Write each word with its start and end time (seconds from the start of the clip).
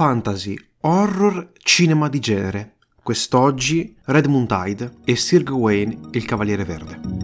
fantasy, 0.00 0.58
horror, 0.80 1.50
cinema 1.62 2.08
di 2.08 2.20
genere. 2.20 2.76
Quest'oggi 3.02 3.94
Red 4.04 4.24
Moon 4.28 4.46
Tide 4.46 4.92
e 5.04 5.14
Sir 5.14 5.42
Gawain 5.42 6.08
il 6.12 6.24
Cavaliere 6.24 6.64
Verde. 6.64 7.19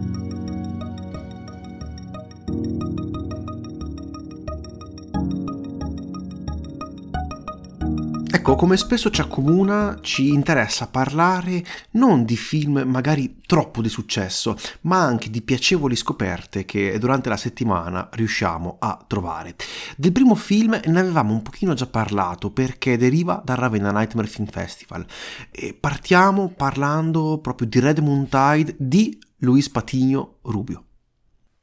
Ecco, 8.29 8.55
come 8.55 8.75
spesso 8.75 9.09
ci 9.09 9.21
accomuna, 9.21 9.99
ci 10.01 10.33
interessa 10.33 10.87
parlare 10.87 11.63
non 11.91 12.25
di 12.25 12.35
film 12.35 12.83
magari 12.85 13.37
troppo 13.45 13.81
di 13.81 13.87
successo, 13.87 14.57
ma 14.81 14.99
anche 14.99 15.29
di 15.29 15.41
piacevoli 15.41 15.95
scoperte 15.95 16.65
che 16.65 16.97
durante 16.99 17.29
la 17.29 17.37
settimana 17.37 18.09
riusciamo 18.11 18.77
a 18.79 19.01
trovare. 19.07 19.55
Del 19.95 20.11
primo 20.11 20.35
film 20.35 20.77
ne 20.83 20.99
avevamo 20.99 21.33
un 21.33 21.41
pochino 21.41 21.73
già 21.73 21.87
parlato 21.87 22.51
perché 22.51 22.97
deriva 22.97 23.41
dal 23.43 23.55
Ravenna 23.55 23.91
Nightmare 23.91 24.27
Film 24.27 24.47
Festival. 24.47 25.05
E 25.49 25.73
partiamo 25.73 26.49
parlando 26.49 27.39
proprio 27.41 27.67
di 27.67 27.79
Red 27.79 27.99
Moon 27.99 28.27
Tide 28.27 28.75
di 28.77 29.17
Luis 29.37 29.69
Patigno 29.69 30.39
Rubio. 30.41 30.83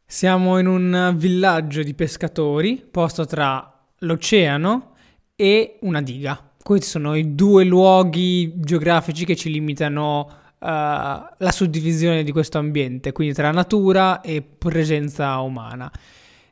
Siamo 0.06 0.58
in 0.58 0.66
un 0.66 1.14
villaggio 1.16 1.82
di 1.82 1.92
pescatori 1.92 2.82
posto 2.90 3.26
tra 3.26 3.86
l'oceano 3.98 4.92
e 5.36 5.78
una 5.82 6.00
diga. 6.00 6.52
Questi 6.64 6.86
sono 6.88 7.14
i 7.14 7.34
due 7.34 7.62
luoghi 7.64 8.54
geografici 8.56 9.26
che 9.26 9.36
ci 9.36 9.50
limitano 9.50 10.20
uh, 10.20 10.66
la 10.66 11.50
suddivisione 11.50 12.22
di 12.22 12.32
questo 12.32 12.56
ambiente, 12.56 13.12
quindi 13.12 13.34
tra 13.34 13.50
natura 13.50 14.22
e 14.22 14.40
presenza 14.40 15.38
umana. 15.40 15.92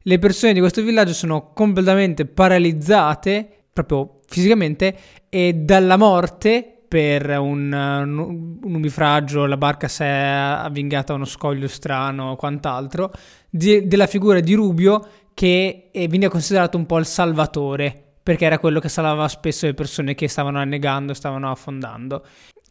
Le 0.03 0.19
persone 0.19 0.53
di 0.53 0.61
questo 0.61 0.83
villaggio 0.83 1.15
sono 1.15 1.55
completamente 1.55 2.27
paralizzate, 2.27 3.49
proprio 3.73 4.19
fisicamente, 4.27 4.95
e 5.31 5.55
dalla 5.55 5.97
morte 5.97 6.83
per 6.87 7.31
un, 7.39 7.73
un, 7.73 8.59
umifragio, 8.65 9.47
la 9.47 9.57
barca 9.57 9.89
si 9.89 10.03
è 10.03 10.07
avvingata 10.09 11.15
a 11.15 11.17
uno 11.17 11.25
scoglio 11.25 11.69
strano 11.69 12.33
o 12.33 12.37
quant'altro, 12.37 13.13
di, 13.49 13.87
della 13.87 14.07
figura 14.07 14.41
di 14.41 14.53
Rubio 14.53 15.09
che 15.33 15.89
viene 15.91 16.29
considerato 16.29 16.77
un 16.77 16.85
po' 16.85 16.99
il 16.99 17.07
salvatore 17.07 18.12
perché 18.23 18.45
era 18.45 18.59
quello 18.59 18.81
che 18.81 18.89
salvava 18.89 19.27
spesso 19.29 19.67
le 19.67 19.75
persone 19.75 20.15
che 20.15 20.29
stavano 20.29 20.59
annegando, 20.59 21.15
stavano 21.15 21.51
affondando. 21.51 22.25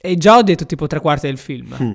E 0.04 0.18
già 0.18 0.38
ho 0.38 0.42
detto 0.42 0.66
tipo 0.66 0.88
tre 0.88 1.00
quarti 1.00 1.28
del 1.28 1.38
film. 1.38 1.76
Mm, 1.82 1.92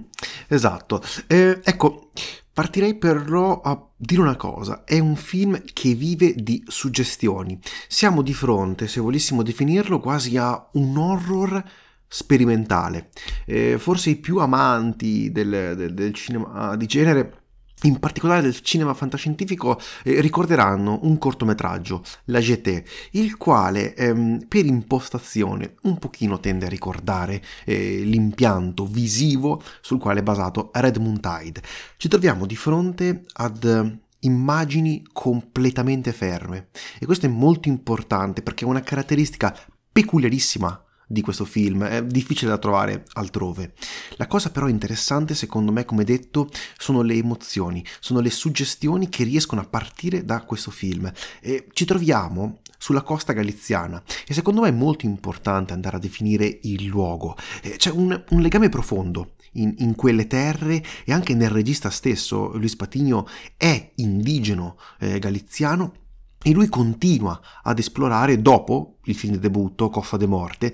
esatto. 0.49 1.03
Eh, 1.27 1.61
ecco, 1.65 2.11
partirei 2.53 2.95
però 2.95 3.61
a 3.61 3.89
dire 3.97 4.21
una 4.21 4.37
cosa. 4.37 4.85
È 4.85 4.99
un 4.99 5.17
film 5.17 5.61
che 5.73 5.95
vive 5.95 6.33
di 6.35 6.63
suggestioni. 6.67 7.59
Siamo 7.89 8.23
di 8.23 8.33
fronte, 8.33 8.87
se 8.87 9.01
volessimo 9.01 9.43
definirlo, 9.43 9.99
quasi 9.99 10.37
a 10.37 10.69
un 10.75 10.97
horror 10.97 11.63
sperimentale. 12.07 13.11
Eh, 13.45 13.77
forse 13.79 14.11
i 14.11 14.17
più 14.17 14.39
amanti 14.39 15.33
del, 15.33 15.75
del, 15.77 15.93
del 15.93 16.15
cinema 16.15 16.77
di 16.77 16.87
genere 16.87 17.46
in 17.83 17.99
particolare 17.99 18.43
del 18.43 18.61
cinema 18.61 18.95
fantascientifico, 18.95 19.79
eh, 20.03 20.21
ricorderanno 20.21 21.01
un 21.03 21.19
cortometraggio, 21.19 22.03
La 22.27 22.41
GT, 22.41 22.83
il 23.13 23.37
quale 23.37 23.95
ehm, 23.95 24.47
per 24.49 24.65
impostazione 24.65 25.75
un 25.83 25.99
pochino 25.99 26.41
tende 26.41 26.67
a 26.67 26.71
ricordare 26.71 27.43
eh, 27.65 28.01
l'impianto 28.03 28.87
visivo 28.87 29.63
sul 29.81 29.99
quale 29.99 30.21
è 30.21 30.23
basato 30.23 30.71
Red 30.73 30.97
Moon 30.97 31.21
Tide. 31.21 31.63
Ci 31.97 32.09
troviamo 32.09 32.47
di 32.47 32.57
fronte 32.57 33.25
ad 33.35 33.65
eh, 33.65 33.99
immagini 34.21 35.05
completamente 35.13 36.13
ferme 36.13 36.69
e 36.99 37.05
questo 37.05 37.27
è 37.27 37.29
molto 37.29 37.69
importante 37.69 38.43
perché 38.43 38.65
è 38.65 38.69
una 38.69 38.81
caratteristica 38.81 39.55
peculiarissima 39.93 40.86
di 41.07 41.21
questo 41.21 41.45
film, 41.45 41.85
è 41.85 42.05
difficile 42.05 42.51
da 42.51 42.59
trovare 42.59 43.05
altrove. 43.13 43.75
La 44.17 44.27
cosa 44.27 44.51
però 44.51 44.69
interessante 44.69 45.35
secondo 45.35 45.71
me, 45.71 45.85
come 45.85 46.05
detto, 46.05 46.49
sono 46.77 47.03
le 47.03 47.15
emozioni, 47.15 47.85
sono 48.01 48.21
le 48.21 48.31
suggestioni 48.31 49.09
che 49.09 49.25
riescono 49.25 49.61
a 49.61 49.67
partire 49.67 50.25
da 50.25 50.43
questo 50.43 50.71
film. 50.71 51.11
E 51.41 51.69
ci 51.73 51.85
troviamo 51.85 52.61
sulla 52.79 53.03
costa 53.03 53.33
galiziana 53.33 54.03
e 54.27 54.35
secondo 54.35 54.61
me 54.61 54.69
è 54.69 54.73
molto 54.73 55.07
importante 55.07 55.73
andare 55.73 55.97
a 55.97 56.01
definire 56.01 56.59
il 56.63 56.85
luogo. 56.85 57.37
C'è 57.77 57.91
un, 57.91 58.25
un 58.31 58.41
legame 58.41 58.69
profondo 58.69 59.35
in, 59.53 59.75
in, 59.79 59.95
quelle 59.95 60.27
terre 60.27 60.83
e 61.05 61.13
anche 61.13 61.35
nel 61.35 61.51
regista 61.51 61.91
stesso, 61.91 62.57
Luis 62.57 62.77
Patigno 62.77 63.27
è 63.57 63.93
indigeno 63.97 64.77
eh, 64.99 65.19
galiziano 65.19 66.06
e 66.47 66.53
lui 66.53 66.69
continua 66.69 67.41
ad 67.65 67.81
esplorare, 67.81 68.41
dopo 68.41 68.99
il 69.07 69.17
film 69.17 69.33
di 69.33 69.41
debutto, 69.41 69.91
Costa 69.91 70.17
de 70.17 70.29
Morte, 70.29 70.73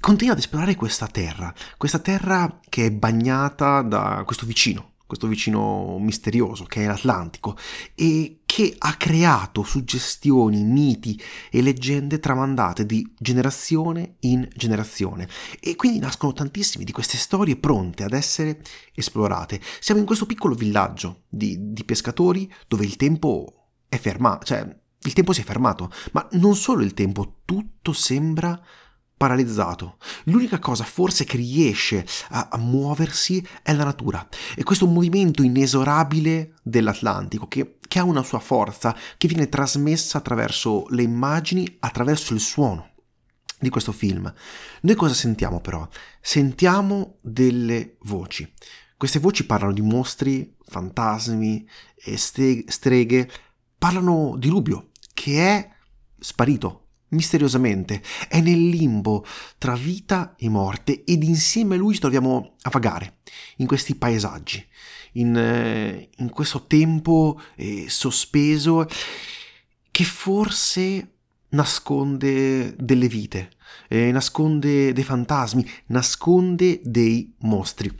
continua 0.00 0.32
ad 0.32 0.38
esplorare 0.38 0.74
questa 0.76 1.06
terra, 1.08 1.52
questa 1.76 1.98
terra 1.98 2.58
che 2.70 2.86
è 2.86 2.90
bagnata 2.90 3.82
da 3.82 4.22
questo 4.24 4.46
vicino, 4.46 4.92
questo 5.06 5.26
vicino 5.26 5.98
misterioso 5.98 6.64
che 6.64 6.84
è 6.84 6.86
l'Atlantico 6.86 7.54
e 7.94 8.38
che 8.46 8.74
ha 8.78 8.94
creato 8.94 9.62
suggestioni, 9.62 10.64
miti 10.64 11.20
e 11.50 11.60
leggende 11.60 12.18
tramandate 12.18 12.86
di 12.86 13.06
generazione 13.18 14.14
in 14.20 14.48
generazione. 14.56 15.28
E 15.60 15.76
quindi 15.76 15.98
nascono 15.98 16.32
tantissime 16.32 16.84
di 16.84 16.92
queste 16.92 17.18
storie 17.18 17.56
pronte 17.56 18.04
ad 18.04 18.14
essere 18.14 18.62
esplorate. 18.94 19.60
Siamo 19.80 20.00
in 20.00 20.06
questo 20.06 20.24
piccolo 20.24 20.54
villaggio 20.54 21.24
di, 21.28 21.58
di 21.58 21.84
pescatori 21.84 22.50
dove 22.66 22.86
il 22.86 22.96
tempo 22.96 23.61
è 23.92 23.98
fermato, 23.98 24.46
cioè 24.46 24.66
il 25.02 25.12
tempo 25.12 25.34
si 25.34 25.42
è 25.42 25.44
fermato, 25.44 25.92
ma 26.12 26.26
non 26.32 26.56
solo 26.56 26.82
il 26.82 26.94
tempo, 26.94 27.40
tutto 27.44 27.92
sembra 27.92 28.58
paralizzato. 29.14 29.98
L'unica 30.24 30.58
cosa 30.58 30.82
forse 30.84 31.24
che 31.24 31.36
riesce 31.36 32.06
a, 32.30 32.48
a, 32.50 32.56
muoversi 32.56 33.46
è 33.62 33.74
la 33.74 33.84
natura 33.84 34.26
e 34.56 34.62
questo 34.62 34.86
movimento 34.86 35.42
inesorabile 35.42 36.54
dell'Atlantico 36.62 37.46
che, 37.48 37.76
che 37.86 37.98
ha 37.98 38.04
una 38.04 38.22
sua 38.22 38.38
forza 38.38 38.96
che 39.18 39.28
viene 39.28 39.50
trasmessa 39.50 40.16
attraverso 40.16 40.86
le 40.88 41.02
immagini, 41.02 41.76
attraverso 41.80 42.32
il 42.32 42.40
suono 42.40 42.92
di 43.58 43.68
questo 43.68 43.92
film. 43.92 44.32
Noi 44.80 44.94
cosa 44.94 45.12
sentiamo 45.12 45.60
però? 45.60 45.86
Sentiamo 46.18 47.18
delle 47.20 47.98
voci. 48.04 48.50
Queste 48.96 49.18
voci 49.18 49.44
parlano 49.44 49.74
di 49.74 49.82
mostri, 49.82 50.56
fantasmi 50.64 51.68
e 52.02 52.16
streghe, 52.16 53.28
parlano 53.82 54.36
di 54.38 54.48
Rubio, 54.48 54.90
che 55.12 55.40
è 55.40 55.68
sparito 56.16 56.90
misteriosamente, 57.08 58.00
è 58.28 58.40
nel 58.40 58.68
limbo 58.68 59.26
tra 59.58 59.74
vita 59.74 60.36
e 60.36 60.48
morte 60.48 61.02
ed 61.02 61.24
insieme 61.24 61.74
a 61.74 61.78
lui 61.78 61.94
ci 61.94 61.98
troviamo 61.98 62.54
a 62.62 62.70
vagare 62.70 63.16
in 63.56 63.66
questi 63.66 63.96
paesaggi, 63.96 64.64
in, 65.14 65.36
eh, 65.36 66.10
in 66.18 66.30
questo 66.30 66.66
tempo 66.66 67.40
eh, 67.56 67.86
sospeso 67.88 68.86
che 69.90 70.04
forse 70.04 71.14
nasconde 71.48 72.76
delle 72.76 73.08
vite, 73.08 73.50
eh, 73.88 74.12
nasconde 74.12 74.92
dei 74.92 75.04
fantasmi, 75.04 75.68
nasconde 75.86 76.80
dei 76.84 77.34
mostri. 77.38 77.90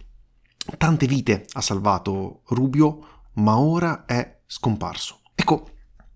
Tante 0.79 1.07
vite 1.09 1.45
ha 1.55 1.61
salvato 1.61 2.43
Rubio, 2.51 3.25
ma 3.33 3.59
ora 3.59 4.05
è 4.05 4.43
scomparso. 4.47 5.23
Ecco, 5.35 5.72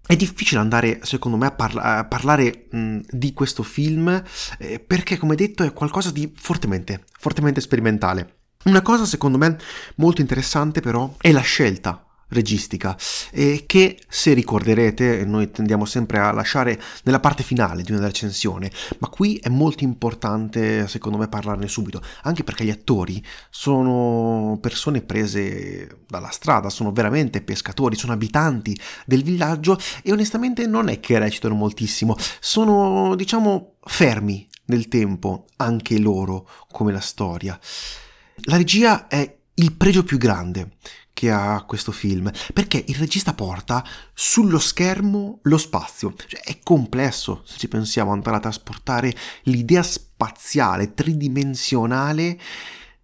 è 0.06 0.16
difficile 0.16 0.60
andare, 0.60 1.00
secondo 1.02 1.36
me, 1.36 1.46
a, 1.46 1.50
parla- 1.50 1.82
a 1.98 2.04
parlare 2.04 2.66
mh, 2.70 2.98
di 3.10 3.32
questo 3.32 3.62
film 3.62 4.22
eh, 4.58 4.78
perché, 4.78 5.16
come 5.16 5.34
detto, 5.34 5.64
è 5.64 5.72
qualcosa 5.72 6.10
di 6.10 6.32
fortemente, 6.36 7.04
fortemente 7.18 7.60
sperimentale. 7.60 8.34
Una 8.64 8.82
cosa, 8.82 9.04
secondo 9.04 9.38
me, 9.38 9.56
molto 9.96 10.20
interessante 10.20 10.80
però 10.80 11.14
è 11.20 11.32
la 11.32 11.40
scelta 11.40 12.05
registica. 12.28 12.96
E 13.30 13.64
che 13.66 13.98
se 14.08 14.32
ricorderete 14.32 15.24
noi 15.24 15.50
tendiamo 15.50 15.84
sempre 15.84 16.18
a 16.18 16.32
lasciare 16.32 16.80
nella 17.04 17.20
parte 17.20 17.42
finale 17.42 17.82
di 17.82 17.92
una 17.92 18.06
recensione 18.06 18.70
ma 18.98 19.08
qui 19.08 19.36
è 19.36 19.48
molto 19.48 19.84
importante 19.84 20.88
secondo 20.88 21.18
me 21.18 21.28
parlarne 21.28 21.68
subito 21.68 22.02
anche 22.22 22.44
perché 22.44 22.64
gli 22.64 22.70
attori 22.70 23.22
sono 23.50 24.58
persone 24.60 25.02
prese 25.02 26.00
dalla 26.08 26.30
strada 26.30 26.70
sono 26.70 26.92
veramente 26.92 27.42
pescatori 27.42 27.96
sono 27.96 28.12
abitanti 28.12 28.76
del 29.04 29.22
villaggio 29.22 29.78
e 30.02 30.12
onestamente 30.12 30.66
non 30.66 30.88
è 30.88 31.00
che 31.00 31.18
recitano 31.18 31.54
moltissimo 31.54 32.16
sono 32.40 33.14
diciamo 33.14 33.74
fermi 33.82 34.46
nel 34.66 34.88
tempo 34.88 35.46
anche 35.56 35.98
loro 35.98 36.48
come 36.70 36.92
la 36.92 37.00
storia. 37.00 37.58
La 38.44 38.56
regia 38.56 39.08
è 39.08 39.35
il 39.56 39.74
pregio 39.74 40.02
più 40.02 40.18
grande 40.18 40.76
che 41.12 41.30
ha 41.30 41.64
questo 41.66 41.92
film, 41.92 42.30
perché 42.52 42.84
il 42.88 42.94
regista 42.96 43.32
porta 43.32 43.82
sullo 44.12 44.58
schermo 44.58 45.38
lo 45.44 45.56
spazio. 45.56 46.14
Cioè, 46.14 46.42
è 46.42 46.58
complesso, 46.62 47.40
se 47.46 47.56
ci 47.56 47.68
pensiamo, 47.68 48.12
andare 48.12 48.36
a 48.36 48.40
trasportare 48.40 49.14
l'idea 49.44 49.82
spaziale, 49.82 50.92
tridimensionale 50.92 52.38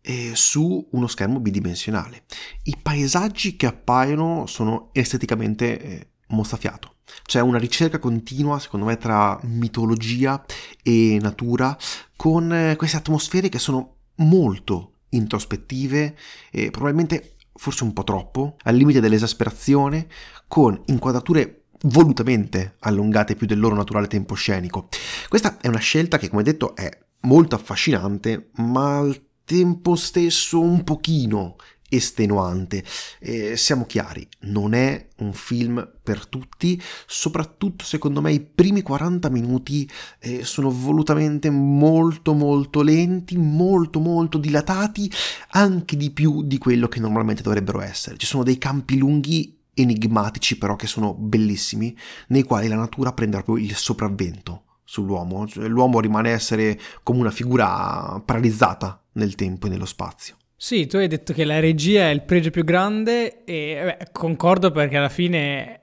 eh, 0.02 0.32
su 0.34 0.86
uno 0.90 1.06
schermo 1.06 1.40
bidimensionale. 1.40 2.24
I 2.64 2.76
paesaggi 2.82 3.56
che 3.56 3.66
appaiono 3.66 4.44
sono 4.46 4.90
esteticamente 4.92 5.80
eh, 5.80 6.08
mozzafiato. 6.28 6.96
C'è 7.24 7.40
una 7.40 7.58
ricerca 7.58 7.98
continua, 7.98 8.58
secondo 8.58 8.84
me, 8.84 8.98
tra 8.98 9.38
mitologia 9.44 10.44
e 10.82 11.18
natura, 11.18 11.74
con 12.14 12.52
eh, 12.52 12.76
queste 12.76 12.98
atmosfere 12.98 13.48
che 13.48 13.58
sono 13.58 13.96
molto 14.16 14.91
introspettive 15.12 16.16
e 16.50 16.70
probabilmente 16.70 17.36
forse 17.54 17.84
un 17.84 17.92
po' 17.92 18.04
troppo, 18.04 18.56
al 18.62 18.76
limite 18.76 19.00
dell'esasperazione, 19.00 20.08
con 20.48 20.80
inquadrature 20.86 21.64
volutamente 21.84 22.76
allungate 22.80 23.34
più 23.34 23.46
del 23.46 23.58
loro 23.58 23.74
naturale 23.74 24.06
tempo 24.06 24.34
scenico. 24.34 24.88
Questa 25.28 25.58
è 25.60 25.68
una 25.68 25.78
scelta 25.78 26.18
che, 26.18 26.28
come 26.28 26.42
detto, 26.42 26.74
è 26.76 26.90
molto 27.20 27.54
affascinante, 27.54 28.50
ma 28.56 28.98
al 28.98 29.20
tempo 29.44 29.96
stesso 29.96 30.60
un 30.60 30.84
pochino 30.84 31.56
estenuante. 31.96 32.84
Eh, 33.20 33.56
siamo 33.56 33.84
chiari, 33.84 34.26
non 34.40 34.74
è 34.74 35.08
un 35.18 35.32
film 35.32 35.88
per 36.02 36.26
tutti, 36.26 36.80
soprattutto 37.06 37.84
secondo 37.84 38.20
me 38.20 38.32
i 38.32 38.40
primi 38.40 38.82
40 38.82 39.28
minuti 39.30 39.88
eh, 40.18 40.44
sono 40.44 40.70
volutamente 40.70 41.50
molto 41.50 42.32
molto 42.32 42.82
lenti, 42.82 43.36
molto 43.36 44.00
molto 44.00 44.38
dilatati, 44.38 45.10
anche 45.50 45.96
di 45.96 46.10
più 46.10 46.42
di 46.42 46.58
quello 46.58 46.88
che 46.88 47.00
normalmente 47.00 47.42
dovrebbero 47.42 47.80
essere. 47.80 48.16
Ci 48.16 48.26
sono 48.26 48.42
dei 48.42 48.58
campi 48.58 48.96
lunghi 48.98 49.58
enigmatici 49.74 50.58
però 50.58 50.76
che 50.76 50.86
sono 50.86 51.14
bellissimi, 51.14 51.96
nei 52.28 52.42
quali 52.42 52.68
la 52.68 52.76
natura 52.76 53.12
prende 53.12 53.42
proprio 53.42 53.64
il 53.64 53.74
sopravvento 53.74 54.64
sull'uomo, 54.84 55.46
cioè, 55.46 55.68
l'uomo 55.68 56.00
rimane 56.00 56.30
essere 56.30 56.78
come 57.02 57.20
una 57.20 57.30
figura 57.30 58.20
paralizzata 58.24 59.02
nel 59.12 59.34
tempo 59.34 59.66
e 59.66 59.70
nello 59.70 59.86
spazio. 59.86 60.36
Sì, 60.62 60.86
tu 60.86 60.98
hai 60.98 61.08
detto 61.08 61.32
che 61.32 61.44
la 61.44 61.58
regia 61.58 62.02
è 62.02 62.10
il 62.10 62.22
pregio 62.22 62.50
più 62.50 62.62
grande 62.62 63.42
e 63.42 63.96
beh, 63.98 64.10
concordo 64.12 64.70
perché 64.70 64.96
alla 64.96 65.08
fine 65.08 65.80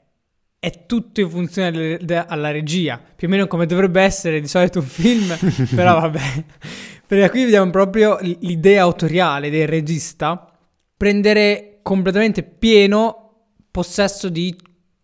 è 0.57 0.85
tutto 0.85 1.19
in 1.19 1.29
funzione 1.29 1.97
alla 2.07 2.49
regia, 2.49 2.97
più 3.13 3.27
o 3.27 3.29
meno 3.29 3.45
come 3.47 3.65
dovrebbe 3.65 4.01
essere 4.01 4.39
di 4.39 4.47
solito 4.47 4.79
un 4.79 4.85
film, 4.85 5.35
però 5.75 5.99
vabbè. 5.99 6.45
Perché 7.05 7.29
qui 7.29 7.43
vediamo 7.43 7.69
proprio 7.71 8.19
l'idea 8.21 8.83
autoriale 8.83 9.49
del 9.49 9.67
regista 9.67 10.49
prendere 10.95 11.79
completamente 11.83 12.43
pieno 12.43 13.49
possesso 13.71 14.29
di 14.29 14.55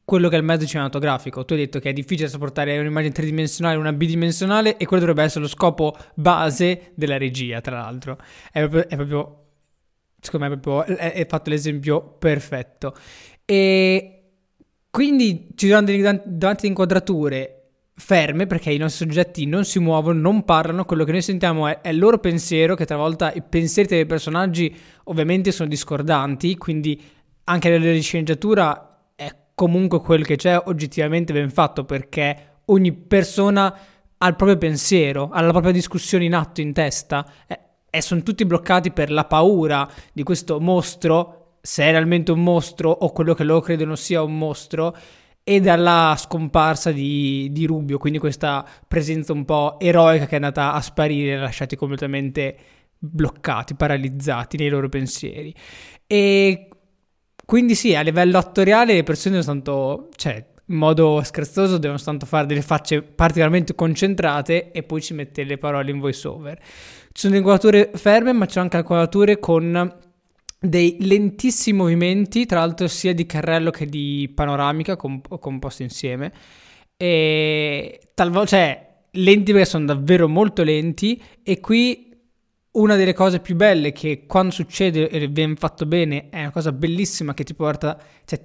quello 0.06 0.30
che 0.30 0.36
è 0.36 0.39
il 0.39 0.45
mezzo 0.45 0.66
cinematografico. 0.66 1.44
Tu 1.44 1.51
hai 1.51 1.60
detto 1.60 1.80
che 1.80 1.89
è 1.89 1.94
difficile 1.94 2.30
sopportare 2.30 2.77
un'immagine 2.77 3.13
tridimensionale, 3.13 3.75
una 3.75 3.92
bidimensionale, 3.92 4.77
e 4.77 4.86
quello 4.86 5.06
dovrebbe 5.06 5.24
essere 5.24 5.42
lo 5.42 5.50
scopo 5.50 5.98
base 6.13 6.92
della 6.95 7.18
regia, 7.18 7.60
tra 7.60 7.81
l'altro. 7.81 8.18
È 8.50 8.60
proprio, 8.60 8.88
è 8.88 8.95
proprio 8.95 9.39
secondo 10.25 10.48
me, 10.48 10.56
è 10.56 10.57
proprio, 10.57 10.98
è, 10.98 11.13
è 11.13 11.25
fatto 11.27 11.50
l'esempio 11.50 12.01
perfetto. 12.19 12.94
E 13.45 14.16
quindi 14.89 15.50
ci 15.56 15.68
sono 15.68 15.81
davanti 15.81 16.66
ad 16.66 16.69
inquadrature 16.69 17.56
ferme 17.98 18.45
perché 18.45 18.72
i 18.72 18.77
nostri 18.77 19.06
soggetti 19.06 19.45
non 19.45 19.63
si 19.63 19.80
muovono, 19.80 20.19
non 20.19 20.44
parlano, 20.44 20.86
quello 20.86 21.04
che 21.06 21.12
noi 21.12 21.22
sentiamo 21.22 21.68
è, 21.68 21.81
è, 21.81 21.89
il 21.89 21.98
loro 21.98 22.19
pensiero, 22.19 22.75
che 22.75 22.86
talvolta 22.86 23.31
i 23.31 23.42
pensieri 23.42 23.88
dei 23.88 24.06
personaggi 24.06 24.74
ovviamente 25.06 25.51
sono 25.51 25.69
discordanti, 25.69 26.57
quindi 26.57 27.01
anche 27.45 27.68
a 27.68 27.72
livello 27.72 27.94
di 27.94 28.01
sceneggiatura 28.01 29.12
è 29.16 29.33
comunque 29.54 30.01
quel 30.01 30.25
che 30.25 30.36
c'è 30.36 30.62
oggettivamente 30.66 31.31
ben 31.31 31.50
fatto 31.50 31.86
perché 31.86 32.60
ogni 32.66 32.92
persona 32.92 33.77
ha 34.18 34.27
il 34.27 34.36
proprio 34.36 34.57
pensiero, 34.57 35.30
ha 35.31 35.42
la 35.42 35.51
propria 35.51 35.72
discussione 35.72 36.25
in 36.25 36.33
atto 36.33 36.62
in 36.62 36.74
testa 36.74 37.25
e, 37.48 37.60
e 37.96 38.02
sono 38.02 38.24
tutti 38.24 38.46
bloccati 38.46 38.92
per 38.92 39.10
la 39.10 39.26
paura 39.26 39.90
di 40.12 40.24
questo 40.24 40.60
mostro, 40.60 41.58
se 41.62 41.84
è 41.84 41.92
realmente 41.92 42.32
un 42.32 42.44
mostro 42.44 42.92
o 42.92 43.12
quello 43.12 43.34
che 43.34 43.44
loro 43.44 43.62
credono 43.62 43.96
sia 43.96 44.22
un 44.22 44.38
mostro 44.38 44.96
e 45.48 45.62
dalla 45.62 46.16
scomparsa 46.18 46.92
di, 46.92 47.50
di, 47.52 47.66
Rubio, 47.66 47.98
quindi 47.98 48.20
questa 48.20 48.68
presenza 48.88 49.32
un 49.32 49.46
po' 49.46 49.80
eroica 49.80 50.26
che 50.26 50.32
è 50.32 50.36
andata 50.36 50.74
a 50.74 50.82
sparire, 50.82 51.38
lasciati 51.38 51.76
completamente 51.76 52.58
bloccati, 52.98 53.76
paralizzati 53.76 54.58
nei 54.58 54.70
loro 54.70 54.90
pensieri. 54.90 55.54
E 56.08 56.68
quindi 57.46 57.76
sì, 57.76 57.96
a 57.96 58.02
livello 58.02 58.38
attoriale 58.40 58.94
le 58.94 59.04
persone 59.04 59.42
sono 59.42 59.62
tanto, 59.62 60.10
cioè, 60.16 60.44
in 60.66 60.78
modo 60.78 61.22
scherzoso 61.24 61.78
devono 61.78 62.00
tanto 62.00 62.26
fare 62.26 62.48
delle 62.48 62.64
facce 62.64 63.04
particolarmente 63.04 63.76
concentrate 63.76 64.72
e 64.72 64.82
poi 64.82 65.02
ci 65.02 65.14
mette 65.14 65.44
le 65.44 65.58
parole 65.60 65.92
in 65.92 66.00
voice 66.00 66.28
over. 66.28 66.60
Ci 67.16 67.22
sono 67.28 67.38
inquadrature 67.38 67.92
ferme, 67.94 68.34
ma 68.34 68.46
c'è 68.46 68.60
anche 68.60 68.76
inquadrature 68.76 69.40
con 69.40 70.00
dei 70.60 70.98
lentissimi 71.00 71.78
movimenti, 71.78 72.46
tra 72.46 72.60
l'altro 72.60 72.90
sia 72.90 73.14
di 73.14 73.26
carrello 73.26 73.72
che 73.72 73.86
di 73.86 74.30
panoramica 74.36 74.98
comp- 74.98 75.40
composti 75.40 75.84
insieme. 75.84 76.34
E 76.98 78.10
talvolta, 78.14 78.48
cioè, 78.48 78.96
lenti 79.12 79.54
perché 79.54 79.66
sono 79.66 79.86
davvero 79.86 80.28
molto 80.28 80.62
lenti 80.64 81.24
e 81.42 81.62
qui 81.62 82.14
una 82.72 82.98
delle 82.98 83.14
cose 83.14 83.40
più 83.40 83.56
belle 83.56 83.94
che 83.94 84.26
quando 84.28 84.52
succede 84.52 85.08
e 85.08 85.28
viene 85.30 85.56
fatto 85.56 85.86
bene 85.86 86.28
è 86.30 86.42
una 86.42 86.52
cosa 86.52 86.74
bellissima 86.74 87.34
che 87.34 87.46
ti 87.46 87.54
porta, 87.54 87.98
cioè 88.26 88.42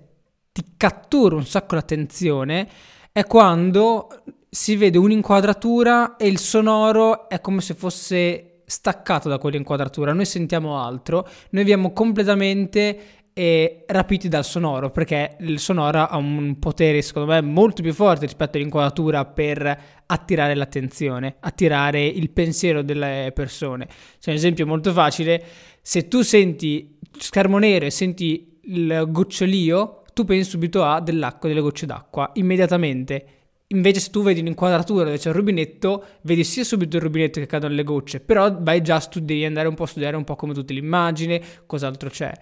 ti 0.53 0.65
cattura 0.77 1.35
un 1.35 1.45
sacco 1.45 1.75
l'attenzione, 1.75 2.69
è 3.11 3.25
quando 3.25 4.23
si 4.49 4.77
vede 4.77 4.97
un'inquadratura 4.97 6.15
e 6.15 6.29
il 6.29 6.39
sonoro 6.39 7.29
è 7.29 7.41
come 7.41 7.61
se 7.61 7.75
fosse 7.75 8.50
staccato 8.71 9.29
da 9.29 9.39
quell'inquadratura, 9.39 10.13
noi 10.13 10.25
sentiamo 10.25 10.79
altro, 10.81 11.27
noi 11.51 11.65
viviamo 11.65 11.93
completamente 11.93 12.99
e 13.33 13.85
rapiti 13.87 14.29
dal 14.29 14.45
sonoro, 14.45 14.91
perché 14.91 15.37
il 15.41 15.59
sonoro 15.59 16.01
ha 16.01 16.17
un 16.17 16.59
potere, 16.59 17.01
secondo 17.03 17.33
me, 17.33 17.41
molto 17.41 17.83
più 17.83 17.93
forte 17.93 18.27
rispetto 18.27 18.57
all'inquadratura 18.57 19.25
per 19.25 19.81
attirare 20.07 20.55
l'attenzione, 20.55 21.37
attirare 21.41 22.05
il 22.05 22.31
pensiero 22.31 22.83
delle 22.83 23.33
persone. 23.35 23.89
C'è 24.21 24.31
un 24.31 24.37
esempio 24.37 24.67
molto 24.67 24.93
facile, 24.93 25.43
se 25.81 26.07
tu 26.09 26.23
senti 26.23 26.99
schermo 27.19 27.59
nero 27.59 27.87
e 27.87 27.91
senti 27.91 28.59
il 28.65 29.07
gocciolio, 29.09 30.03
tu 30.13 30.25
pensi 30.25 30.51
subito 30.51 30.85
a 30.85 31.01
dell'acqua, 31.01 31.49
delle 31.49 31.61
gocce 31.61 31.87
d'acqua, 31.87 32.31
immediatamente. 32.35 33.40
Invece 33.73 34.01
se 34.01 34.11
tu 34.11 34.23
vedi 34.23 34.41
un'inquadratura 34.41 35.05
dove 35.05 35.17
c'è 35.17 35.29
un 35.29 35.37
rubinetto, 35.37 36.05
vedi 36.23 36.43
sia 36.43 36.65
subito 36.65 36.97
il 36.97 37.03
rubinetto 37.03 37.39
che 37.39 37.47
cadono 37.47 37.73
le 37.73 37.85
gocce, 37.85 38.19
però 38.19 38.61
vai 38.61 38.83
già 38.83 38.97
a 38.97 39.01
studiare, 39.01 39.47
andare 39.47 39.69
un 39.69 39.75
po' 39.75 39.85
a 39.85 39.87
studiare 39.87 40.17
un 40.17 40.25
po' 40.25 40.35
come 40.35 40.55
tutta 40.55 40.73
l'immagine, 40.73 41.41
cos'altro 41.67 42.11
c'è. 42.11 42.33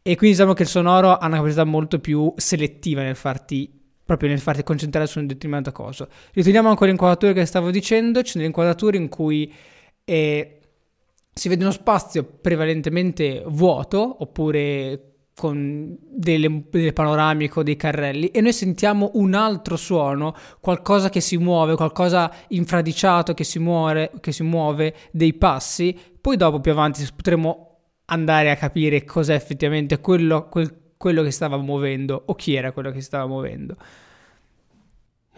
E 0.00 0.16
quindi 0.16 0.34
diciamo 0.34 0.54
che 0.54 0.62
il 0.62 0.68
sonoro 0.68 1.12
ha 1.12 1.26
una 1.26 1.36
capacità 1.36 1.64
molto 1.64 1.98
più 1.98 2.32
selettiva 2.36 3.02
nel 3.02 3.16
farti 3.16 3.80
proprio 4.04 4.30
nel 4.30 4.40
farti 4.40 4.62
concentrare 4.62 5.06
su 5.06 5.18
un 5.20 5.26
determinato 5.26 5.72
cosa. 5.72 6.08
Ritorniamo 6.32 6.68
ancora 6.68 6.86
all'inquadratura 6.86 7.32
che 7.32 7.44
stavo 7.44 7.70
dicendo, 7.70 8.22
c'è 8.22 8.42
inquadrature 8.42 8.96
in 8.96 9.08
cui 9.08 9.52
eh, 10.04 10.58
si 11.32 11.48
vede 11.48 11.62
uno 11.62 11.72
spazio 11.72 12.24
prevalentemente 12.24 13.42
vuoto 13.46 14.16
oppure 14.20 15.11
con 15.34 15.96
delle, 16.00 16.64
delle 16.70 16.92
panoramiche 16.92 17.58
o 17.58 17.62
dei 17.62 17.76
carrelli 17.76 18.28
e 18.28 18.40
noi 18.40 18.52
sentiamo 18.52 19.12
un 19.14 19.34
altro 19.34 19.76
suono, 19.76 20.34
qualcosa 20.60 21.08
che 21.08 21.20
si 21.20 21.36
muove, 21.36 21.74
qualcosa 21.74 22.32
infradiciato 22.48 23.34
che 23.34 23.44
si 23.44 23.58
muove, 23.58 24.10
che 24.20 24.32
si 24.32 24.42
muove 24.42 24.94
dei 25.10 25.32
passi, 25.32 25.98
poi 26.20 26.36
dopo 26.36 26.60
più 26.60 26.72
avanti 26.72 27.06
potremo 27.14 27.68
andare 28.06 28.50
a 28.50 28.56
capire 28.56 29.04
cos'è 29.04 29.34
effettivamente 29.34 30.00
quello, 30.00 30.48
quel, 30.48 30.92
quello 30.96 31.22
che 31.22 31.30
stava 31.30 31.56
muovendo 31.56 32.22
o 32.26 32.34
chi 32.34 32.54
era 32.54 32.72
quello 32.72 32.90
che 32.90 33.00
stava 33.00 33.26
muovendo. 33.26 33.76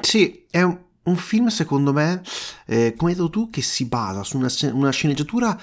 Sì, 0.00 0.44
è 0.50 0.60
un, 0.62 0.76
un 1.04 1.16
film 1.16 1.46
secondo 1.46 1.92
me, 1.92 2.20
eh, 2.66 2.94
come 2.96 3.12
hai 3.12 3.16
detto 3.16 3.30
tu, 3.30 3.48
che 3.48 3.62
si 3.62 3.86
basa 3.86 4.24
su 4.24 4.36
una, 4.36 4.48
una 4.72 4.90
sceneggiatura 4.90 5.58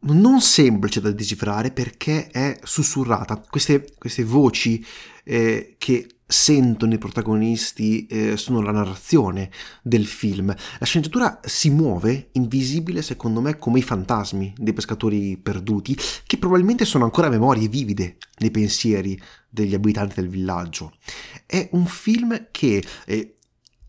non 0.00 0.40
semplice 0.40 1.00
da 1.00 1.10
decifrare 1.10 1.70
perché 1.72 2.28
è 2.28 2.58
sussurrata. 2.62 3.42
Queste, 3.48 3.92
queste 3.98 4.24
voci 4.24 4.84
eh, 5.24 5.74
che 5.78 6.06
sentono 6.30 6.92
i 6.92 6.98
protagonisti 6.98 8.06
eh, 8.06 8.36
sono 8.36 8.60
la 8.60 8.70
narrazione 8.70 9.50
del 9.82 10.06
film. 10.06 10.54
La 10.78 10.84
sceneggiatura 10.84 11.40
si 11.42 11.70
muove 11.70 12.28
invisibile, 12.32 13.00
secondo 13.00 13.40
me, 13.40 13.56
come 13.56 13.78
i 13.78 13.82
fantasmi 13.82 14.52
dei 14.56 14.74
pescatori 14.74 15.38
perduti, 15.38 15.96
che 16.26 16.36
probabilmente 16.36 16.84
sono 16.84 17.04
ancora 17.04 17.30
memorie 17.30 17.68
vivide 17.68 18.18
nei 18.40 18.50
pensieri 18.50 19.18
degli 19.48 19.74
abitanti 19.74 20.20
del 20.20 20.28
villaggio. 20.28 20.92
È 21.46 21.70
un 21.72 21.86
film 21.86 22.48
che 22.50 22.84
eh, 23.06 23.37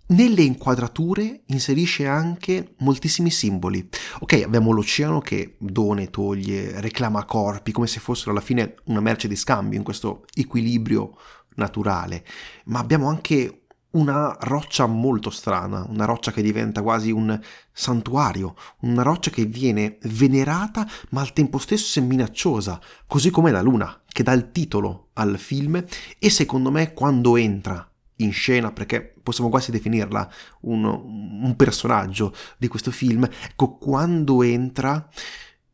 nelle 0.10 0.42
inquadrature 0.42 1.42
inserisce 1.48 2.08
anche 2.08 2.74
moltissimi 2.80 3.30
simboli. 3.30 3.88
Ok, 4.20 4.42
abbiamo 4.44 4.72
l'oceano 4.72 5.20
che 5.20 5.56
dona 5.60 6.01
e 6.01 6.10
toglie, 6.10 6.80
reclama 6.82 7.25
corpi, 7.25 7.72
come 7.72 7.88
se 7.88 8.00
fossero 8.00 8.32
alla 8.32 8.42
fine 8.42 8.75
una 8.86 9.01
merce 9.01 9.28
di 9.28 9.36
scambio 9.36 9.78
in 9.78 9.84
questo 9.84 10.25
equilibrio 10.34 11.16
naturale, 11.56 12.24
ma 12.66 12.80
abbiamo 12.80 13.10
anche 13.10 13.63
una 13.92 14.36
roccia 14.42 14.86
molto 14.86 15.30
strana, 15.32 15.86
una 15.89 16.06
roccia 16.06 16.32
che 16.32 16.44
diventa 16.44 16.84
quasi 16.84 17.10
un 17.12 17.39
santuario, 17.72 18.56
una 18.82 19.01
roccia 19.01 19.32
che 19.32 19.46
viene 19.46 19.98
venerata 20.04 20.88
ma 21.10 21.22
al 21.22 21.34
tempo 21.34 21.58
stesso 21.58 22.00
è 22.00 22.04
minacciosa, 22.04 22.80
così 23.08 23.32
come 23.32 23.51
la 23.51 23.62
luna, 23.62 24.01
che 24.08 24.22
dà 24.22 24.34
il 24.34 24.51
titolo 24.51 25.10
al 25.13 25.39
film 25.39 25.84
e 26.20 26.30
secondo 26.30 26.70
me 26.70 26.94
quando 26.94 27.36
entra 27.36 27.88
in 28.20 28.32
scena, 28.32 28.72
perché 28.72 29.14
possiamo 29.22 29.50
quasi 29.50 29.72
definirla 29.72 30.32
un, 30.62 30.84
un 30.86 31.56
personaggio 31.56 32.34
di 32.58 32.68
questo 32.68 32.92
film, 32.92 33.24
ecco, 33.24 33.78
quando 33.78 34.42
entra 34.44 35.08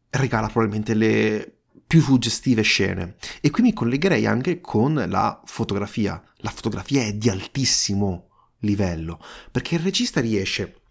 regala 0.09 0.47
probabilmente 0.47 0.93
le 0.93 1.55
più 1.85 2.01
suggestive 2.01 2.61
scene. 2.61 3.15
E 3.41 3.49
qui 3.51 3.63
mi 3.63 3.73
collegherei 3.73 4.25
anche 4.25 4.59
con 4.59 5.03
la 5.07 5.41
fotografia. 5.45 6.21
La 6.37 6.49
fotografia 6.49 7.03
è 7.03 7.13
di 7.13 7.29
altissimo 7.29 8.29
livello, 8.59 9.19
perché 9.51 9.75
il 9.75 9.81
regista 9.81 10.19
riesce, 10.19 10.81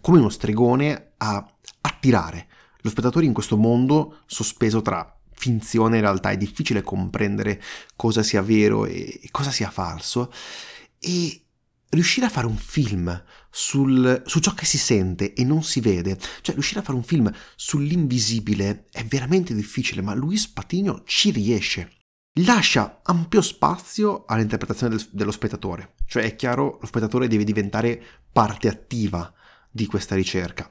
come 0.00 0.18
uno 0.18 0.28
stregone, 0.28 1.12
a 1.18 1.46
attirare 1.82 2.48
lo 2.78 2.90
spettatore 2.90 3.24
in 3.24 3.32
questo 3.32 3.56
mondo 3.56 4.18
sospeso 4.26 4.82
tra 4.82 5.18
finzione 5.32 5.98
e 5.98 6.00
realtà. 6.00 6.30
È 6.30 6.36
difficile 6.36 6.82
comprendere 6.82 7.62
cosa 7.96 8.22
sia 8.22 8.42
vero 8.42 8.84
e 8.84 9.20
cosa 9.30 9.50
sia 9.50 9.70
falso. 9.70 10.30
E 10.98 11.44
riuscire 11.90 12.26
a 12.26 12.30
fare 12.30 12.46
un 12.46 12.56
film 12.56 13.24
sul, 13.50 14.22
su 14.26 14.40
ciò 14.40 14.52
che 14.52 14.66
si 14.66 14.78
sente 14.78 15.32
e 15.32 15.44
non 15.44 15.62
si 15.62 15.80
vede, 15.80 16.18
cioè 16.42 16.54
riuscire 16.54 16.80
a 16.80 16.82
fare 16.82 16.98
un 16.98 17.04
film 17.04 17.32
sull'invisibile 17.56 18.86
è 18.90 19.04
veramente 19.04 19.54
difficile, 19.54 20.02
ma 20.02 20.14
Luis 20.14 20.48
Patigno 20.48 21.02
ci 21.06 21.30
riesce. 21.30 21.92
Lascia 22.40 23.00
ampio 23.04 23.40
spazio 23.42 24.24
all'interpretazione 24.26 24.96
del, 24.96 25.08
dello 25.12 25.30
spettatore, 25.30 25.94
cioè 26.06 26.24
è 26.24 26.34
chiaro 26.34 26.78
lo 26.80 26.86
spettatore 26.86 27.28
deve 27.28 27.44
diventare 27.44 28.02
parte 28.32 28.68
attiva 28.68 29.32
di 29.70 29.86
questa 29.86 30.16
ricerca 30.16 30.68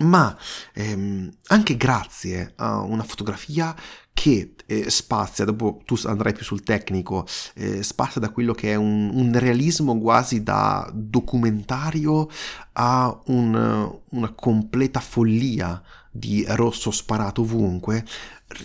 ma 0.00 0.36
ehm, 0.72 1.30
anche 1.48 1.76
grazie 1.76 2.52
a 2.56 2.80
una 2.80 3.02
fotografia 3.02 3.74
che 4.20 4.52
eh, 4.66 4.90
spazia, 4.90 5.46
dopo 5.46 5.80
tu 5.86 5.96
andrai 6.04 6.34
più 6.34 6.44
sul 6.44 6.62
tecnico, 6.62 7.26
eh, 7.54 7.82
spazia 7.82 8.20
da 8.20 8.28
quello 8.28 8.52
che 8.52 8.72
è 8.72 8.74
un, 8.74 9.10
un 9.14 9.32
realismo 9.38 9.98
quasi 9.98 10.42
da 10.42 10.90
documentario 10.92 12.28
a 12.72 13.18
un, 13.28 13.98
una 14.10 14.32
completa 14.32 15.00
follia 15.00 15.82
di 16.10 16.44
rosso 16.48 16.90
sparato 16.90 17.40
ovunque, 17.40 18.04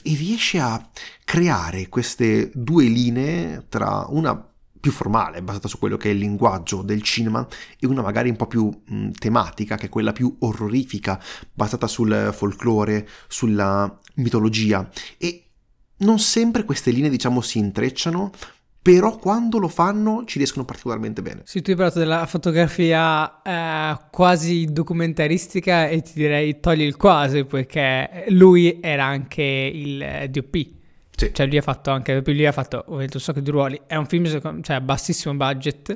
riesce 0.04 0.60
a 0.60 0.90
creare 1.24 1.88
queste 1.88 2.52
due 2.54 2.84
linee 2.88 3.68
tra 3.70 4.08
una 4.10 4.36
più 4.78 4.92
formale, 4.92 5.42
basata 5.42 5.70
su 5.70 5.80
quello 5.80 5.96
che 5.96 6.10
è 6.10 6.12
il 6.12 6.20
linguaggio 6.20 6.82
del 6.82 7.02
cinema, 7.02 7.48
e 7.80 7.88
una 7.88 8.02
magari 8.02 8.30
un 8.30 8.36
po' 8.36 8.48
più 8.48 8.70
mh, 8.70 9.12
tematica, 9.12 9.78
che 9.78 9.86
è 9.86 9.90
quella 9.90 10.12
più 10.12 10.36
orrorifica, 10.40 11.18
basata 11.54 11.88
sul 11.88 12.32
folklore, 12.34 13.08
sulla 13.30 13.98
mitologia. 14.16 14.88
E 15.18 15.45
non 15.98 16.20
sempre 16.20 16.64
queste 16.64 16.92
linee, 16.92 17.10
diciamo, 17.10 17.42
si 17.42 17.58
intrecciano, 17.58 18.32
però 18.82 19.18
quando 19.18 19.58
lo 19.58 19.68
fanno 19.68 20.24
ci 20.26 20.38
riescono 20.38 20.66
particolarmente 20.66 21.22
bene. 21.22 21.42
Sì, 21.46 21.62
tu 21.62 21.72
hai 21.72 21.76
parlato 21.76 22.00
della 22.00 22.26
fotografia 22.28 23.42
eh, 23.42 24.00
quasi 24.12 24.66
documentaristica 24.66 25.88
e 25.88 26.02
ti 26.02 26.12
direi 26.14 26.60
togli 26.60 26.84
il 26.84 26.96
quasi, 26.96 27.46
perché 27.46 28.26
lui 28.30 28.80
era 28.82 29.06
anche 29.06 29.44
il 29.44 30.30
DOP 30.30 30.74
sì. 31.18 31.32
Cioè, 31.34 31.46
lui 31.48 31.58
ha 31.58 31.62
fatto 31.62 31.92
anche, 31.92 32.22
lui 32.26 32.46
ha 32.46 32.52
fatto 32.52 32.84
ovviamente 32.88 33.18
un 33.18 33.24
sacco 33.24 33.40
di 33.40 33.50
ruoli. 33.50 33.82
È 33.88 33.96
un 33.96 34.06
film, 34.06 34.26
cioè, 34.26 34.76
a 34.76 34.82
bassissimo 34.82 35.34
budget. 35.34 35.96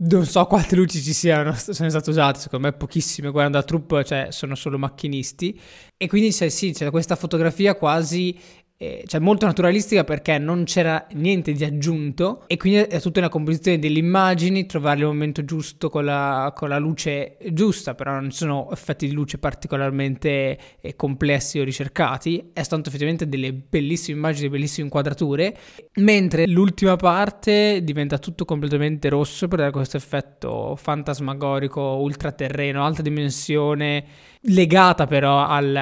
Non 0.00 0.24
so 0.26 0.44
quante 0.46 0.76
luci 0.76 1.02
ci 1.02 1.12
siano, 1.12 1.52
sono 1.58 1.88
state 1.88 2.10
usate, 2.10 2.40
secondo 2.40 2.66
me 2.66 2.72
pochissime. 2.72 3.30
Guardando 3.30 3.58
la 3.58 3.64
troupe, 3.64 4.04
cioè, 4.04 4.28
sono 4.30 4.54
solo 4.54 4.78
macchinisti. 4.78 5.60
E 5.96 6.08
quindi 6.08 6.30
c'è, 6.30 6.48
sì, 6.48 6.72
c'è 6.72 6.90
questa 6.90 7.16
fotografia 7.16 7.74
quasi 7.74 8.38
eh, 8.80 9.02
cioè 9.06 9.20
molto 9.20 9.44
naturalistica 9.44 10.04
perché 10.04 10.38
non 10.38 10.62
c'era 10.62 11.04
niente 11.14 11.50
di 11.50 11.64
aggiunto 11.64 12.44
e 12.46 12.56
quindi 12.56 12.78
è 12.78 13.00
tutta 13.00 13.18
una 13.18 13.28
composizione 13.28 13.80
delle 13.80 13.98
immagini, 13.98 14.66
trovare 14.66 15.00
il 15.00 15.06
momento 15.06 15.44
giusto 15.44 15.90
con 15.90 16.04
la, 16.04 16.52
con 16.54 16.68
la 16.68 16.78
luce 16.78 17.38
giusta, 17.50 17.96
però 17.96 18.12
non 18.12 18.30
ci 18.30 18.36
sono 18.36 18.70
effetti 18.70 19.08
di 19.08 19.12
luce 19.14 19.38
particolarmente 19.38 20.58
eh, 20.80 20.94
complessi 20.94 21.58
o 21.58 21.64
ricercati, 21.64 22.50
è 22.52 22.62
stato 22.62 22.88
effettivamente 22.88 23.28
delle 23.28 23.52
bellissime 23.52 24.16
immagini, 24.16 24.48
bellissime 24.48 24.86
inquadrature, 24.86 25.56
mentre 25.94 26.46
l'ultima 26.46 26.94
parte 26.94 27.82
diventa 27.82 28.18
tutto 28.18 28.44
completamente 28.44 29.08
rosso 29.08 29.48
per 29.48 29.58
dare 29.58 29.72
questo 29.72 29.96
effetto 29.96 30.76
fantasmagorico, 30.76 31.80
ultraterreno, 31.80 32.84
alta 32.84 33.02
dimensione 33.02 34.04
legata 34.42 35.06
però 35.08 35.44
al, 35.44 35.74